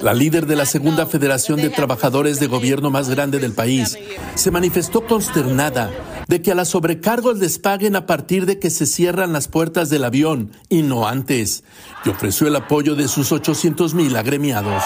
La 0.02 0.14
líder 0.14 0.46
de 0.46 0.56
la 0.56 0.66
segunda 0.66 1.06
federación 1.06 1.60
de 1.60 1.70
trabajadores 1.70 2.40
de 2.40 2.46
gobierno 2.46 2.90
más 2.90 3.08
grande 3.10 3.38
del 3.38 3.52
país 3.52 3.98
se 4.34 4.50
manifestó 4.50 5.04
consternada 5.06 5.90
de 6.26 6.40
que 6.40 6.52
a 6.52 6.54
las 6.54 6.68
sobrecargos 6.68 7.38
les 7.38 7.58
paguen 7.58 7.96
a 7.96 8.06
partir 8.06 8.46
de 8.46 8.58
que 8.58 8.70
se 8.70 8.86
cierran 8.86 9.32
las 9.32 9.48
puertas 9.48 9.90
del 9.90 10.04
avión 10.04 10.52
y 10.68 10.82
no 10.82 11.08
antes, 11.08 11.64
y 12.04 12.08
ofreció 12.08 12.46
el 12.46 12.56
apoyo 12.56 12.94
de 12.94 13.08
sus 13.08 13.32
800 13.32 13.94
mil 13.94 14.16
agremiados. 14.16 14.82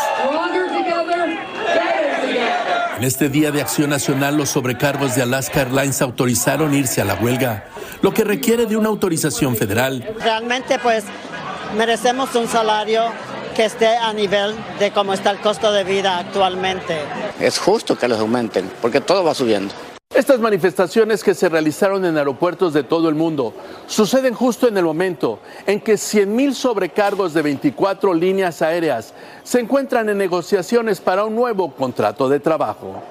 En 2.96 3.04
este 3.04 3.28
Día 3.28 3.50
de 3.50 3.60
Acción 3.60 3.90
Nacional, 3.90 4.36
los 4.36 4.48
sobrecargos 4.48 5.14
de 5.14 5.22
Alaska 5.22 5.62
Airlines 5.62 6.00
autorizaron 6.00 6.72
irse 6.72 7.02
a 7.02 7.04
la 7.04 7.14
huelga, 7.14 7.66
lo 8.00 8.14
que 8.14 8.24
requiere 8.24 8.66
de 8.66 8.76
una 8.76 8.88
autorización 8.88 9.56
federal. 9.56 10.08
Realmente, 10.20 10.78
pues, 10.78 11.04
merecemos 11.74 12.34
un 12.34 12.48
salario 12.48 13.04
que 13.54 13.64
esté 13.64 13.96
a 13.96 14.12
nivel 14.12 14.54
de 14.78 14.90
cómo 14.90 15.12
está 15.12 15.30
el 15.30 15.38
costo 15.38 15.72
de 15.72 15.84
vida 15.84 16.18
actualmente. 16.18 16.98
Es 17.40 17.58
justo 17.58 17.96
que 17.96 18.08
los 18.08 18.18
aumenten, 18.18 18.70
porque 18.80 19.00
todo 19.00 19.24
va 19.24 19.34
subiendo. 19.34 19.72
Estas 20.14 20.38
manifestaciones 20.38 21.24
que 21.24 21.34
se 21.34 21.48
realizaron 21.48 22.04
en 22.04 22.16
aeropuertos 22.16 22.72
de 22.72 22.84
todo 22.84 23.08
el 23.08 23.16
mundo 23.16 23.52
suceden 23.88 24.34
justo 24.34 24.68
en 24.68 24.76
el 24.76 24.84
momento 24.84 25.40
en 25.66 25.80
que 25.80 25.94
100.000 25.94 26.52
sobrecargos 26.52 27.34
de 27.34 27.42
24 27.42 28.14
líneas 28.14 28.62
aéreas 28.62 29.12
se 29.42 29.58
encuentran 29.58 30.08
en 30.08 30.18
negociaciones 30.18 31.00
para 31.00 31.24
un 31.24 31.34
nuevo 31.34 31.74
contrato 31.74 32.28
de 32.28 32.38
trabajo. 32.38 33.02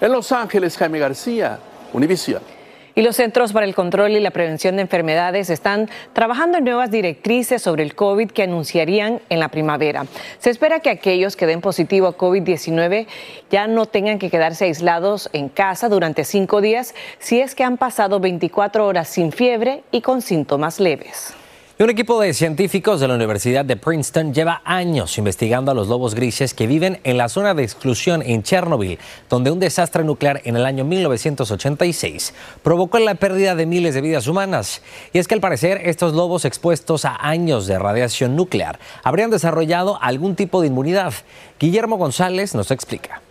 En 0.00 0.12
Los 0.12 0.32
Ángeles, 0.32 0.78
Jaime 0.78 0.98
García, 0.98 1.58
Univision. 1.92 2.59
Y 2.94 3.02
los 3.02 3.16
Centros 3.16 3.52
para 3.52 3.66
el 3.66 3.74
Control 3.74 4.12
y 4.12 4.20
la 4.20 4.30
Prevención 4.30 4.76
de 4.76 4.82
Enfermedades 4.82 5.50
están 5.50 5.88
trabajando 6.12 6.58
en 6.58 6.64
nuevas 6.64 6.90
directrices 6.90 7.62
sobre 7.62 7.82
el 7.82 7.94
COVID 7.94 8.30
que 8.30 8.42
anunciarían 8.42 9.20
en 9.28 9.40
la 9.40 9.48
primavera. 9.48 10.06
Se 10.38 10.50
espera 10.50 10.80
que 10.80 10.90
aquellos 10.90 11.36
que 11.36 11.46
den 11.46 11.60
positivo 11.60 12.08
a 12.08 12.16
COVID-19 12.16 13.06
ya 13.50 13.66
no 13.66 13.86
tengan 13.86 14.18
que 14.18 14.30
quedarse 14.30 14.66
aislados 14.66 15.30
en 15.32 15.48
casa 15.48 15.88
durante 15.88 16.24
cinco 16.24 16.60
días 16.60 16.94
si 17.18 17.40
es 17.40 17.54
que 17.54 17.64
han 17.64 17.76
pasado 17.76 18.20
24 18.20 18.86
horas 18.86 19.08
sin 19.08 19.32
fiebre 19.32 19.82
y 19.90 20.00
con 20.00 20.22
síntomas 20.22 20.80
leves. 20.80 21.34
Un 21.80 21.88
equipo 21.88 22.20
de 22.20 22.34
científicos 22.34 23.00
de 23.00 23.08
la 23.08 23.14
Universidad 23.14 23.64
de 23.64 23.74
Princeton 23.74 24.34
lleva 24.34 24.60
años 24.66 25.16
investigando 25.16 25.70
a 25.70 25.74
los 25.74 25.88
lobos 25.88 26.14
grises 26.14 26.52
que 26.52 26.66
viven 26.66 27.00
en 27.04 27.16
la 27.16 27.30
zona 27.30 27.54
de 27.54 27.62
exclusión 27.62 28.20
en 28.20 28.42
Chernobyl, 28.42 28.98
donde 29.30 29.50
un 29.50 29.60
desastre 29.60 30.04
nuclear 30.04 30.42
en 30.44 30.56
el 30.56 30.66
año 30.66 30.84
1986 30.84 32.34
provocó 32.62 32.98
la 32.98 33.14
pérdida 33.14 33.54
de 33.54 33.64
miles 33.64 33.94
de 33.94 34.02
vidas 34.02 34.26
humanas. 34.26 34.82
Y 35.14 35.20
es 35.20 35.26
que 35.26 35.32
al 35.32 35.40
parecer 35.40 35.80
estos 35.86 36.12
lobos 36.12 36.44
expuestos 36.44 37.06
a 37.06 37.16
años 37.18 37.66
de 37.66 37.78
radiación 37.78 38.36
nuclear 38.36 38.78
habrían 39.02 39.30
desarrollado 39.30 39.98
algún 40.02 40.36
tipo 40.36 40.60
de 40.60 40.66
inmunidad. 40.66 41.14
Guillermo 41.58 41.96
González 41.96 42.54
nos 42.54 42.70
explica. 42.72 43.22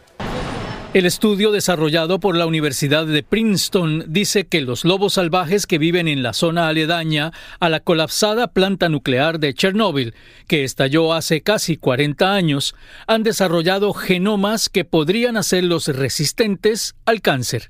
El 0.91 1.05
estudio 1.05 1.51
desarrollado 1.51 2.19
por 2.19 2.36
la 2.36 2.48
Universidad 2.48 3.05
de 3.05 3.22
Princeton 3.22 4.05
dice 4.08 4.48
que 4.48 4.62
los 4.62 4.86
lobos 4.86 5.13
salvajes 5.13 5.67
que 5.67 5.77
viven 5.77 6.08
en 6.08 6.24
la 6.24 6.34
zona 6.34 6.67
aledaña 6.67 7.31
a 7.60 7.69
la 7.69 7.79
colapsada 7.79 8.48
planta 8.48 8.89
nuclear 8.89 9.39
de 9.39 9.53
Chernóbil, 9.53 10.15
que 10.48 10.63
estalló 10.63 11.13
hace 11.13 11.41
casi 11.41 11.77
40 11.77 12.34
años, 12.34 12.74
han 13.05 13.22
desarrollado 13.22 13.93
genomas 13.93 14.67
que 14.67 14.84
podrían 14.84 15.38
hacerlos 15.38 15.88
resistentes 15.89 16.96
al 17.05 17.22
cáncer. 17.22 17.69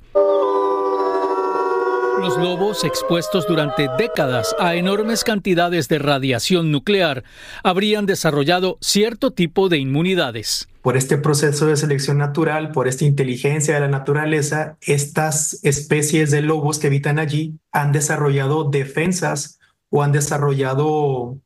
Los 2.19 2.37
lobos 2.37 2.83
expuestos 2.83 3.47
durante 3.47 3.87
décadas 3.97 4.53
a 4.59 4.75
enormes 4.75 5.23
cantidades 5.23 5.87
de 5.87 5.99
radiación 5.99 6.69
nuclear 6.69 7.23
habrían 7.63 8.05
desarrollado 8.05 8.77
cierto 8.81 9.31
tipo 9.31 9.69
de 9.69 9.77
inmunidades. 9.77 10.67
Por 10.81 10.97
este 10.97 11.17
proceso 11.17 11.67
de 11.67 11.77
selección 11.77 12.17
natural, 12.17 12.73
por 12.73 12.89
esta 12.89 13.05
inteligencia 13.05 13.73
de 13.75 13.79
la 13.79 13.87
naturaleza, 13.87 14.77
estas 14.81 15.63
especies 15.63 16.29
de 16.29 16.41
lobos 16.41 16.77
que 16.77 16.87
habitan 16.87 17.19
allí 17.19 17.57
han 17.71 17.93
desarrollado 17.93 18.65
defensas 18.65 19.57
o 19.89 20.03
han 20.03 20.11
desarrollado 20.11 21.37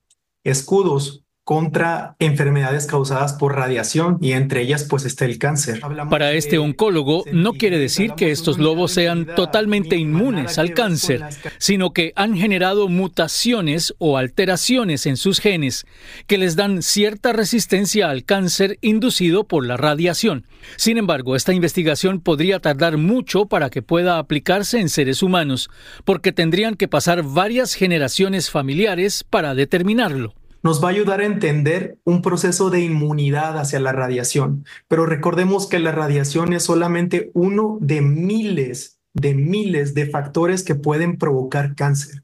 escudos 0.43 1.22
contra 1.43 2.15
enfermedades 2.19 2.87
causadas 2.87 3.33
por 3.33 3.55
radiación 3.55 4.17
y 4.21 4.31
entre 4.31 4.61
ellas 4.61 4.85
pues 4.85 5.03
está 5.03 5.25
el 5.25 5.37
cáncer. 5.37 5.81
Para 6.09 6.31
este 6.31 6.57
oncólogo 6.57 7.25
no 7.33 7.53
quiere 7.53 7.77
decir 7.77 8.13
que 8.13 8.31
estos 8.31 8.59
lobos 8.59 8.93
sean 8.93 9.25
totalmente 9.25 9.97
inmunes 9.97 10.57
al 10.57 10.73
cáncer, 10.73 11.21
sino 11.57 11.91
que 11.91 12.13
han 12.15 12.37
generado 12.37 12.87
mutaciones 12.87 13.93
o 13.97 14.17
alteraciones 14.17 15.05
en 15.05 15.17
sus 15.17 15.39
genes 15.39 15.85
que 16.27 16.37
les 16.37 16.55
dan 16.55 16.81
cierta 16.81 17.33
resistencia 17.33 18.09
al 18.09 18.23
cáncer 18.23 18.77
inducido 18.81 19.43
por 19.45 19.65
la 19.65 19.75
radiación. 19.75 20.47
Sin 20.77 20.97
embargo, 20.97 21.35
esta 21.35 21.53
investigación 21.53 22.21
podría 22.21 22.59
tardar 22.59 22.97
mucho 22.97 23.47
para 23.47 23.69
que 23.69 23.81
pueda 23.81 24.17
aplicarse 24.17 24.79
en 24.79 24.87
seres 24.87 25.21
humanos, 25.21 25.69
porque 26.05 26.31
tendrían 26.31 26.75
que 26.75 26.87
pasar 26.87 27.21
varias 27.23 27.73
generaciones 27.73 28.49
familiares 28.49 29.25
para 29.29 29.55
determinarlo 29.55 30.33
nos 30.63 30.83
va 30.83 30.87
a 30.87 30.91
ayudar 30.91 31.21
a 31.21 31.25
entender 31.25 31.97
un 32.05 32.21
proceso 32.21 32.69
de 32.69 32.79
inmunidad 32.79 33.59
hacia 33.59 33.79
la 33.79 33.91
radiación. 33.91 34.65
Pero 34.87 35.05
recordemos 35.05 35.67
que 35.67 35.79
la 35.79 35.91
radiación 35.91 36.53
es 36.53 36.63
solamente 36.63 37.29
uno 37.33 37.77
de 37.81 38.01
miles, 38.01 38.99
de 39.13 39.35
miles 39.35 39.93
de 39.93 40.07
factores 40.07 40.63
que 40.63 40.75
pueden 40.75 41.17
provocar 41.17 41.75
cáncer. 41.75 42.23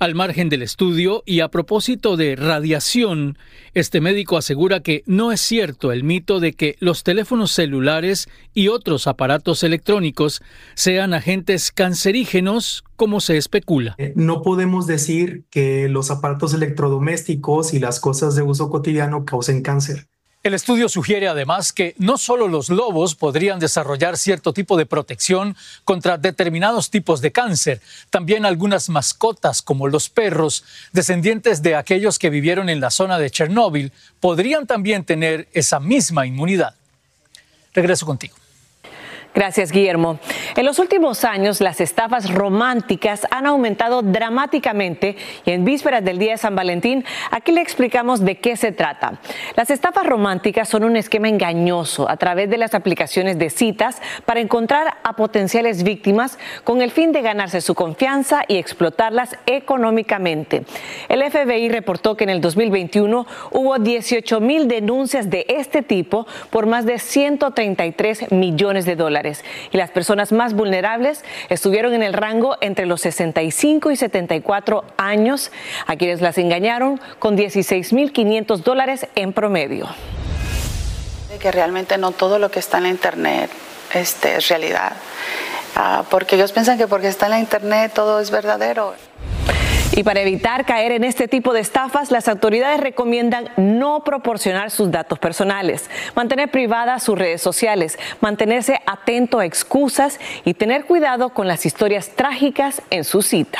Al 0.00 0.14
margen 0.14 0.48
del 0.48 0.62
estudio 0.62 1.24
y 1.26 1.40
a 1.40 1.48
propósito 1.48 2.16
de 2.16 2.36
radiación, 2.36 3.36
este 3.74 4.00
médico 4.00 4.36
asegura 4.36 4.78
que 4.78 5.02
no 5.06 5.32
es 5.32 5.40
cierto 5.40 5.90
el 5.90 6.04
mito 6.04 6.38
de 6.38 6.52
que 6.52 6.76
los 6.78 7.02
teléfonos 7.02 7.50
celulares 7.50 8.28
y 8.54 8.68
otros 8.68 9.08
aparatos 9.08 9.64
electrónicos 9.64 10.40
sean 10.74 11.14
agentes 11.14 11.72
cancerígenos 11.72 12.84
como 12.94 13.20
se 13.20 13.38
especula. 13.38 13.96
Eh, 13.98 14.12
no 14.14 14.42
podemos 14.42 14.86
decir 14.86 15.46
que 15.50 15.88
los 15.88 16.12
aparatos 16.12 16.54
electrodomésticos 16.54 17.74
y 17.74 17.80
las 17.80 17.98
cosas 17.98 18.36
de 18.36 18.42
uso 18.42 18.70
cotidiano 18.70 19.24
causen 19.24 19.62
cáncer. 19.62 20.07
El 20.48 20.54
estudio 20.54 20.88
sugiere 20.88 21.28
además 21.28 21.74
que 21.74 21.94
no 21.98 22.16
solo 22.16 22.48
los 22.48 22.70
lobos 22.70 23.14
podrían 23.14 23.58
desarrollar 23.58 24.16
cierto 24.16 24.54
tipo 24.54 24.78
de 24.78 24.86
protección 24.86 25.54
contra 25.84 26.16
determinados 26.16 26.88
tipos 26.88 27.20
de 27.20 27.32
cáncer, 27.32 27.82
también 28.08 28.46
algunas 28.46 28.88
mascotas 28.88 29.60
como 29.60 29.88
los 29.88 30.08
perros, 30.08 30.64
descendientes 30.90 31.60
de 31.60 31.74
aquellos 31.74 32.18
que 32.18 32.30
vivieron 32.30 32.70
en 32.70 32.80
la 32.80 32.90
zona 32.90 33.18
de 33.18 33.30
Chernóbil, 33.30 33.92
podrían 34.20 34.66
también 34.66 35.04
tener 35.04 35.48
esa 35.52 35.80
misma 35.80 36.24
inmunidad. 36.24 36.74
Regreso 37.74 38.06
contigo. 38.06 38.37
Gracias, 39.34 39.70
Guillermo. 39.70 40.18
En 40.56 40.64
los 40.64 40.78
últimos 40.78 41.24
años, 41.24 41.60
las 41.60 41.80
estafas 41.80 42.32
románticas 42.32 43.26
han 43.30 43.46
aumentado 43.46 44.02
dramáticamente 44.02 45.16
y 45.44 45.50
en 45.50 45.64
vísperas 45.64 46.02
del 46.02 46.18
Día 46.18 46.32
de 46.32 46.38
San 46.38 46.56
Valentín, 46.56 47.04
aquí 47.30 47.52
le 47.52 47.60
explicamos 47.60 48.24
de 48.24 48.38
qué 48.38 48.56
se 48.56 48.72
trata. 48.72 49.20
Las 49.54 49.70
estafas 49.70 50.06
románticas 50.06 50.68
son 50.68 50.82
un 50.82 50.96
esquema 50.96 51.28
engañoso 51.28 52.08
a 52.08 52.16
través 52.16 52.48
de 52.48 52.56
las 52.56 52.74
aplicaciones 52.74 53.38
de 53.38 53.50
citas 53.50 54.00
para 54.24 54.40
encontrar 54.40 54.96
a 55.04 55.12
potenciales 55.12 55.82
víctimas 55.82 56.38
con 56.64 56.80
el 56.80 56.90
fin 56.90 57.12
de 57.12 57.22
ganarse 57.22 57.60
su 57.60 57.74
confianza 57.74 58.42
y 58.48 58.56
explotarlas 58.56 59.36
económicamente. 59.46 60.64
El 61.08 61.22
FBI 61.22 61.68
reportó 61.68 62.16
que 62.16 62.24
en 62.24 62.30
el 62.30 62.40
2021 62.40 63.26
hubo 63.52 63.78
18 63.78 64.40
mil 64.40 64.68
denuncias 64.68 65.28
de 65.28 65.44
este 65.48 65.82
tipo 65.82 66.26
por 66.50 66.66
más 66.66 66.86
de 66.86 66.98
133 66.98 68.32
millones 68.32 68.86
de 68.86 68.96
dólares 68.96 69.17
y 69.70 69.76
las 69.76 69.90
personas 69.90 70.32
más 70.32 70.54
vulnerables 70.54 71.24
estuvieron 71.48 71.94
en 71.94 72.02
el 72.02 72.12
rango 72.12 72.56
entre 72.60 72.86
los 72.86 73.00
65 73.02 73.90
y 73.90 73.96
74 73.96 74.84
años, 74.96 75.50
a 75.86 75.96
quienes 75.96 76.20
las 76.20 76.38
engañaron 76.38 77.00
con 77.18 77.36
16.500 77.36 78.58
dólares 78.62 79.06
en 79.14 79.32
promedio. 79.32 79.88
Que 81.40 81.52
realmente 81.52 81.98
no 81.98 82.12
todo 82.12 82.38
lo 82.38 82.50
que 82.50 82.58
está 82.58 82.78
en 82.78 82.84
la 82.84 82.88
Internet 82.90 83.50
este, 83.94 84.36
es 84.36 84.48
realidad, 84.48 84.92
ah, 85.76 86.04
porque 86.10 86.36
ellos 86.36 86.52
piensan 86.52 86.78
que 86.78 86.88
porque 86.88 87.08
está 87.08 87.26
en 87.26 87.30
la 87.30 87.40
Internet 87.40 87.92
todo 87.94 88.20
es 88.20 88.30
verdadero. 88.30 88.94
Y 89.96 90.02
para 90.04 90.20
evitar 90.20 90.64
caer 90.64 90.92
en 90.92 91.04
este 91.04 91.28
tipo 91.28 91.52
de 91.52 91.60
estafas, 91.60 92.10
las 92.10 92.28
autoridades 92.28 92.80
recomiendan 92.80 93.48
no 93.56 94.04
proporcionar 94.04 94.70
sus 94.70 94.90
datos 94.90 95.18
personales, 95.18 95.90
mantener 96.14 96.50
privadas 96.50 97.02
sus 97.02 97.18
redes 97.18 97.42
sociales, 97.42 97.98
mantenerse 98.20 98.80
atento 98.86 99.40
a 99.40 99.46
excusas 99.46 100.20
y 100.44 100.54
tener 100.54 100.84
cuidado 100.84 101.30
con 101.30 101.48
las 101.48 101.66
historias 101.66 102.10
trágicas 102.10 102.82
en 102.90 103.04
su 103.04 103.22
cita. 103.22 103.58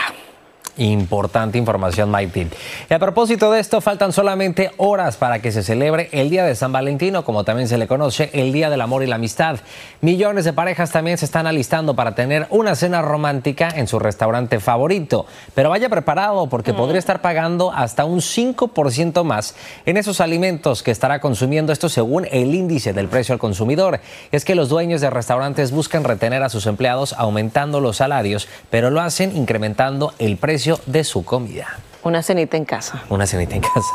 Importante 0.78 1.58
información, 1.58 2.10
Mike 2.10 2.48
Y 2.88 2.94
a 2.94 2.98
propósito 3.00 3.50
de 3.50 3.58
esto, 3.58 3.80
faltan 3.80 4.12
solamente 4.12 4.70
horas 4.76 5.16
para 5.16 5.40
que 5.40 5.50
se 5.50 5.64
celebre 5.64 6.08
el 6.12 6.30
Día 6.30 6.44
de 6.44 6.54
San 6.54 6.70
Valentino, 6.70 7.24
como 7.24 7.42
también 7.42 7.66
se 7.66 7.78
le 7.78 7.88
conoce, 7.88 8.30
el 8.32 8.52
Día 8.52 8.70
del 8.70 8.80
Amor 8.80 9.02
y 9.02 9.08
la 9.08 9.16
Amistad. 9.16 9.58
Millones 10.00 10.44
de 10.44 10.52
parejas 10.52 10.92
también 10.92 11.18
se 11.18 11.24
están 11.24 11.48
alistando 11.48 11.94
para 11.94 12.14
tener 12.14 12.46
una 12.50 12.76
cena 12.76 13.02
romántica 13.02 13.68
en 13.74 13.88
su 13.88 13.98
restaurante 13.98 14.60
favorito. 14.60 15.26
Pero 15.54 15.70
vaya 15.70 15.88
preparado 15.88 16.46
porque 16.46 16.72
podría 16.72 17.00
estar 17.00 17.20
pagando 17.22 17.72
hasta 17.72 18.04
un 18.04 18.20
5% 18.20 19.24
más 19.24 19.56
en 19.84 19.96
esos 19.96 20.20
alimentos 20.20 20.84
que 20.84 20.92
estará 20.92 21.20
consumiendo 21.20 21.72
esto 21.72 21.88
según 21.88 22.26
el 22.30 22.54
índice 22.54 22.92
del 22.92 23.08
precio 23.08 23.32
al 23.32 23.40
consumidor. 23.40 24.00
Es 24.30 24.44
que 24.44 24.54
los 24.54 24.68
dueños 24.68 25.00
de 25.00 25.10
restaurantes 25.10 25.72
buscan 25.72 26.04
retener 26.04 26.44
a 26.44 26.48
sus 26.50 26.66
empleados 26.66 27.14
aumentando 27.14 27.80
los 27.80 27.96
salarios, 27.96 28.48
pero 28.70 28.90
lo 28.90 29.00
hacen 29.00 29.36
incrementando 29.36 30.12
el 30.18 30.36
precio 30.36 30.67
de 30.86 31.04
su 31.04 31.24
comida. 31.24 31.78
Una 32.02 32.22
cenita 32.22 32.56
en 32.56 32.64
casa. 32.64 33.02
Una 33.08 33.26
cenita 33.26 33.54
en 33.54 33.62
casa. 33.62 33.92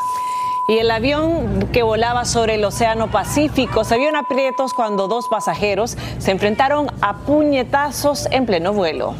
Y 0.68 0.78
el 0.78 0.90
avión 0.92 1.70
que 1.74 1.84
volaba 1.84 2.24
sobre 2.24 2.56
el 2.56 2.64
Océano 2.64 3.12
Pacífico 3.12 3.84
se 3.84 3.98
vio 3.98 4.08
en 4.08 4.16
aprietos 4.16 4.74
cuando 4.74 5.08
dos 5.08 5.28
pasajeros 5.28 5.98
se 6.20 6.32
enfrentaron 6.32 6.88
a 7.02 7.18
puñetazos 7.18 8.28
en 8.32 8.46
pleno 8.46 8.72
vuelo. 8.72 9.14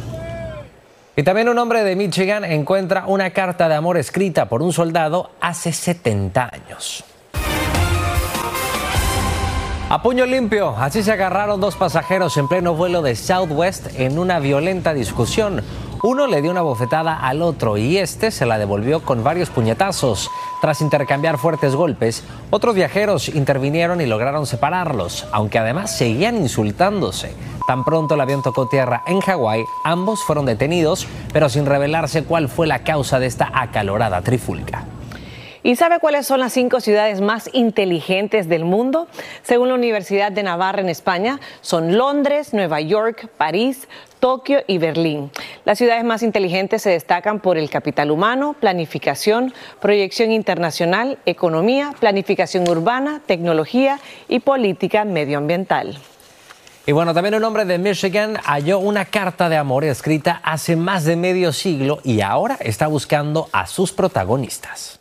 Y 1.16 1.22
también 1.22 1.48
un 1.48 1.58
hombre 1.58 1.84
de 1.84 1.96
Michigan 1.96 2.44
encuentra 2.44 3.04
una 3.06 3.30
carta 3.30 3.68
de 3.68 3.74
amor 3.74 3.98
escrita 3.98 4.48
por 4.48 4.62
un 4.62 4.72
soldado 4.72 5.30
hace 5.40 5.72
70 5.72 6.50
años. 6.50 7.04
A 9.90 10.02
puño 10.02 10.24
limpio, 10.24 10.74
así 10.78 11.02
se 11.02 11.12
agarraron 11.12 11.60
dos 11.60 11.76
pasajeros 11.76 12.36
en 12.38 12.48
pleno 12.48 12.74
vuelo 12.74 13.02
de 13.02 13.14
Southwest 13.14 13.88
en 14.00 14.18
una 14.18 14.40
violenta 14.40 14.94
discusión. 14.94 15.62
Uno 16.06 16.26
le 16.26 16.42
dio 16.42 16.50
una 16.50 16.60
bofetada 16.60 17.18
al 17.18 17.40
otro 17.40 17.78
y 17.78 17.96
este 17.96 18.30
se 18.30 18.44
la 18.44 18.58
devolvió 18.58 19.02
con 19.02 19.24
varios 19.24 19.48
puñetazos. 19.48 20.30
Tras 20.60 20.82
intercambiar 20.82 21.38
fuertes 21.38 21.74
golpes, 21.74 22.24
otros 22.50 22.74
viajeros 22.74 23.30
intervinieron 23.30 24.02
y 24.02 24.06
lograron 24.06 24.44
separarlos, 24.44 25.26
aunque 25.32 25.58
además 25.58 25.96
seguían 25.96 26.36
insultándose. 26.36 27.34
Tan 27.66 27.84
pronto 27.84 28.16
el 28.16 28.20
avión 28.20 28.42
tocó 28.42 28.68
tierra 28.68 29.02
en 29.06 29.20
Hawái, 29.20 29.64
ambos 29.82 30.22
fueron 30.24 30.44
detenidos, 30.44 31.06
pero 31.32 31.48
sin 31.48 31.64
revelarse 31.64 32.24
cuál 32.24 32.50
fue 32.50 32.66
la 32.66 32.84
causa 32.84 33.18
de 33.18 33.24
esta 33.24 33.50
acalorada 33.54 34.20
trifulca. 34.20 34.84
¿Y 35.66 35.76
sabe 35.76 35.98
cuáles 35.98 36.26
son 36.26 36.40
las 36.40 36.52
cinco 36.52 36.82
ciudades 36.82 37.22
más 37.22 37.48
inteligentes 37.54 38.50
del 38.50 38.66
mundo? 38.66 39.08
Según 39.42 39.68
la 39.68 39.74
Universidad 39.76 40.30
de 40.30 40.42
Navarra 40.42 40.82
en 40.82 40.90
España, 40.90 41.40
son 41.62 41.96
Londres, 41.96 42.52
Nueva 42.52 42.82
York, 42.82 43.30
París, 43.38 43.88
Tokio 44.20 44.58
y 44.66 44.76
Berlín. 44.76 45.30
Las 45.64 45.78
ciudades 45.78 46.04
más 46.04 46.22
inteligentes 46.22 46.82
se 46.82 46.90
destacan 46.90 47.40
por 47.40 47.56
el 47.56 47.70
capital 47.70 48.10
humano, 48.10 48.54
planificación, 48.60 49.54
proyección 49.80 50.32
internacional, 50.32 51.16
economía, 51.24 51.94
planificación 51.98 52.68
urbana, 52.68 53.22
tecnología 53.24 54.00
y 54.28 54.40
política 54.40 55.06
medioambiental. 55.06 55.98
Y 56.84 56.92
bueno, 56.92 57.14
también 57.14 57.36
un 57.36 57.44
hombre 57.44 57.64
de 57.64 57.78
Michigan 57.78 58.36
halló 58.44 58.80
una 58.80 59.06
carta 59.06 59.48
de 59.48 59.56
amor 59.56 59.84
escrita 59.84 60.42
hace 60.44 60.76
más 60.76 61.04
de 61.04 61.16
medio 61.16 61.54
siglo 61.54 62.00
y 62.04 62.20
ahora 62.20 62.58
está 62.60 62.86
buscando 62.86 63.48
a 63.50 63.66
sus 63.66 63.92
protagonistas. 63.94 65.00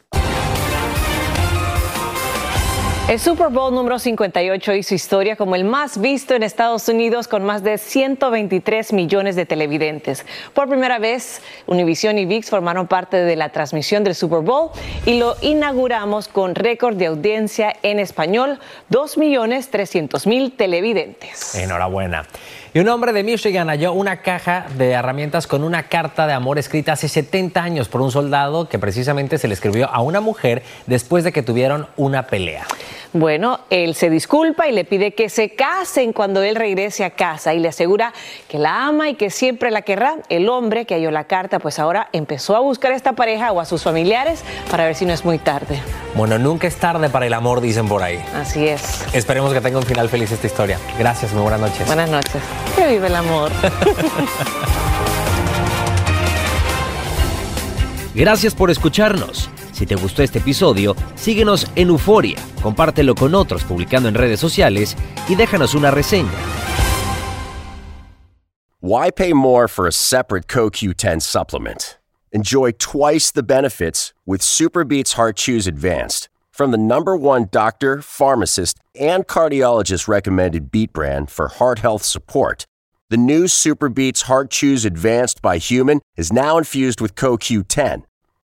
El 3.10 3.20
Super 3.20 3.50
Bowl 3.50 3.76
número 3.76 4.00
58 4.00 4.76
hizo 4.76 4.96
historia 4.96 5.36
como 5.36 5.58
el 5.58 5.66
más 5.66 6.00
visto 6.00 6.36
en 6.36 6.42
Estados 6.42 6.88
Unidos 6.88 7.28
con 7.28 7.44
más 7.44 7.62
de 7.62 7.78
123 7.78 8.94
millones 8.94 9.36
de 9.36 9.46
televidentes. 9.46 10.26
Por 10.54 10.70
primera 10.70 11.00
vez, 11.00 11.42
Univision 11.68 12.18
y 12.18 12.26
VIX 12.26 12.50
formaron 12.50 12.88
parte 12.88 13.18
de 13.18 13.36
la 13.36 13.50
transmisión 13.50 14.06
del 14.06 14.16
Super 14.16 14.40
Bowl 14.40 14.70
y 15.06 15.20
lo 15.20 15.36
inauguramos 15.42 16.30
con 16.30 16.56
récord 16.56 16.96
de 16.96 17.08
audiencia 17.08 17.76
en 17.84 18.00
español, 18.00 18.60
2 18.88 19.18
millones 19.18 19.70
300 19.70 20.26
mil 20.26 20.54
televidentes. 20.54 21.56
Enhorabuena. 21.56 22.26
Y 22.74 22.80
un 22.80 22.88
hombre 22.88 23.14
de 23.14 23.22
Michigan 23.22 23.68
halló 23.68 23.94
una 23.94 24.22
caja 24.22 24.66
de 24.78 24.92
herramientas 24.92 25.46
con 25.46 25.64
una 25.64 25.84
carta 25.84 26.26
de 26.26 26.34
amor 26.34 26.58
escrita 26.58 26.94
hace 26.94 27.08
70 27.08 27.62
años 27.62 27.88
por 27.88 28.02
un 28.02 28.12
soldado 28.12 28.68
que 28.68 28.80
precisamente 28.80 29.38
se 29.38 29.48
le 29.48 29.54
escribió 29.54 29.90
a 29.92 30.02
una 30.02 30.22
mujer 30.22 30.64
después 30.88 31.24
de 31.24 31.32
que 31.32 31.44
tuvieron 31.44 31.88
una 31.98 32.26
pelea. 32.26 32.66
Bueno, 33.14 33.60
él 33.70 33.96
se 33.96 34.10
disculpa 34.10 34.68
y 34.68 34.72
le 34.72 34.86
pide 34.86 35.14
que 35.14 35.30
se 35.30 35.52
casen 35.52 36.14
cuando 36.14 36.42
él 36.44 36.56
regrese 36.56 37.04
a 37.04 37.12
casa 37.12 37.54
y 37.54 37.60
le 37.60 37.70
asegura 37.70 38.14
que 38.48 38.58
la 38.58 38.86
ama 38.86 39.10
y 39.10 39.16
que 39.16 39.30
siempre 39.30 39.72
la 39.72 39.82
querrá. 39.84 40.18
El 40.30 40.50
hombre 40.50 40.86
que 40.86 40.96
halló 40.96 41.12
la 41.12 41.26
carta, 41.26 41.60
pues 41.60 41.80
ahora 41.80 42.10
empezó 42.14 42.56
a 42.56 42.60
buscar 42.60 42.92
a 42.92 42.96
esta 42.96 43.14
pareja 43.14 43.52
o 43.52 43.60
a 43.60 43.66
sus 43.66 43.84
familiares 43.84 44.44
para 44.70 44.86
ver 44.86 44.96
si 44.96 45.06
no 45.06 45.14
es 45.14 45.26
muy 45.26 45.38
tarde. 45.38 45.82
Bueno, 46.16 46.38
nunca 46.38 46.68
es 46.68 46.76
tarde 46.78 47.10
para 47.10 47.26
el 47.26 47.34
amor, 47.34 47.62
dicen 47.62 47.88
por 47.88 48.04
ahí. 48.04 48.24
Así 48.36 48.68
es. 48.68 49.04
Esperemos 49.14 49.54
que 49.54 49.62
tenga 49.62 49.78
un 49.78 49.86
final 49.86 50.10
feliz 50.10 50.32
esta 50.32 50.48
historia. 50.48 50.80
Gracias, 50.98 51.34
muy 51.34 51.42
buenas 51.42 51.60
noches. 51.60 51.86
Buenas 51.88 52.10
noches. 52.10 52.42
Que 52.76 52.88
vive 52.88 53.08
el 53.08 53.16
amor. 53.16 53.52
Gracias 58.16 58.54
por 58.54 58.70
escucharnos. 58.70 59.50
Si 59.74 59.86
te 59.86 59.96
gustó 59.96 60.22
este 60.22 60.40
episodio, 60.40 60.96
síguenos 61.16 61.68
en 61.76 61.90
Euforia, 61.90 62.38
compártelo 62.62 63.16
con 63.16 63.36
otros 63.36 63.64
publicando 63.64 64.08
en 64.08 64.16
redes 64.16 64.40
sociales 64.40 64.96
y 65.28 65.36
déjanos 65.36 65.74
una 65.74 65.92
reseña. 65.92 66.32
Why 68.80 69.12
pay 69.12 69.34
more 69.34 69.68
for 69.68 69.88
a 69.88 69.92
separate 69.92 70.48
CoQ10 70.48 71.22
supplement? 71.22 71.98
Enjoy 72.32 72.72
twice 72.72 73.32
the 73.32 73.44
benefits 73.44 74.14
with 74.26 74.42
SuperBeats 74.42 75.14
Heart 75.14 75.38
Chews 75.38 75.68
Advanced 75.68 76.30
from 76.52 76.72
the 76.72 76.78
number 76.78 77.16
one 77.16 77.48
doctor, 77.50 78.02
pharmacist, 78.02 78.78
and 79.00 79.26
cardiologist 79.26 80.08
recommended 80.08 80.70
beat 80.70 80.94
brand 80.94 81.32
for 81.32 81.48
heart 81.48 81.80
health 81.80 82.04
support. 82.04 82.66
The 83.10 83.18
new 83.18 83.46
SuperBeats 83.46 84.24
Heart 84.24 84.52
Chews 84.52 84.86
Advanced 84.86 85.42
by 85.42 85.58
Human 85.58 86.02
is 86.16 86.34
now 86.34 86.58
infused 86.58 87.02
with 87.02 87.16
CoQ10 87.16 88.04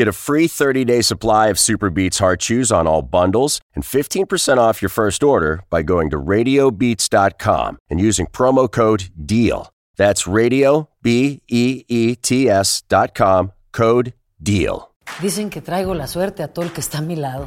Get 0.00 0.08
a 0.08 0.12
free 0.14 0.48
30-day 0.48 1.02
supply 1.02 1.48
of 1.48 1.58
Super 1.58 1.90
Beats 1.90 2.20
Heart 2.20 2.40
Chews 2.40 2.72
on 2.72 2.86
all 2.86 3.02
bundles 3.02 3.60
and 3.74 3.84
15% 3.84 4.56
off 4.56 4.80
your 4.80 4.88
first 4.88 5.22
order 5.22 5.62
by 5.68 5.82
going 5.82 6.08
to 6.08 6.16
radiobeats.com 6.16 7.76
and 7.90 8.00
using 8.00 8.26
promo 8.26 8.66
code 8.66 9.10
DEAL. 9.26 9.70
That's 9.98 10.26
radio 10.26 10.88
b 11.02 11.42
e 11.48 11.84
e 11.86 12.16
t 12.16 12.48
s.com 12.48 13.52
code 13.72 14.14
DEAL. 14.42 14.90
Dicen 15.20 15.50
que 15.50 15.60
traigo 15.60 15.94
la 15.94 16.06
suerte 16.06 16.42
a 16.42 16.48
todo 16.48 16.64
el 16.64 16.72
que 16.72 16.80
está 16.80 17.00
a 17.00 17.02
mi 17.02 17.16
lado 17.16 17.46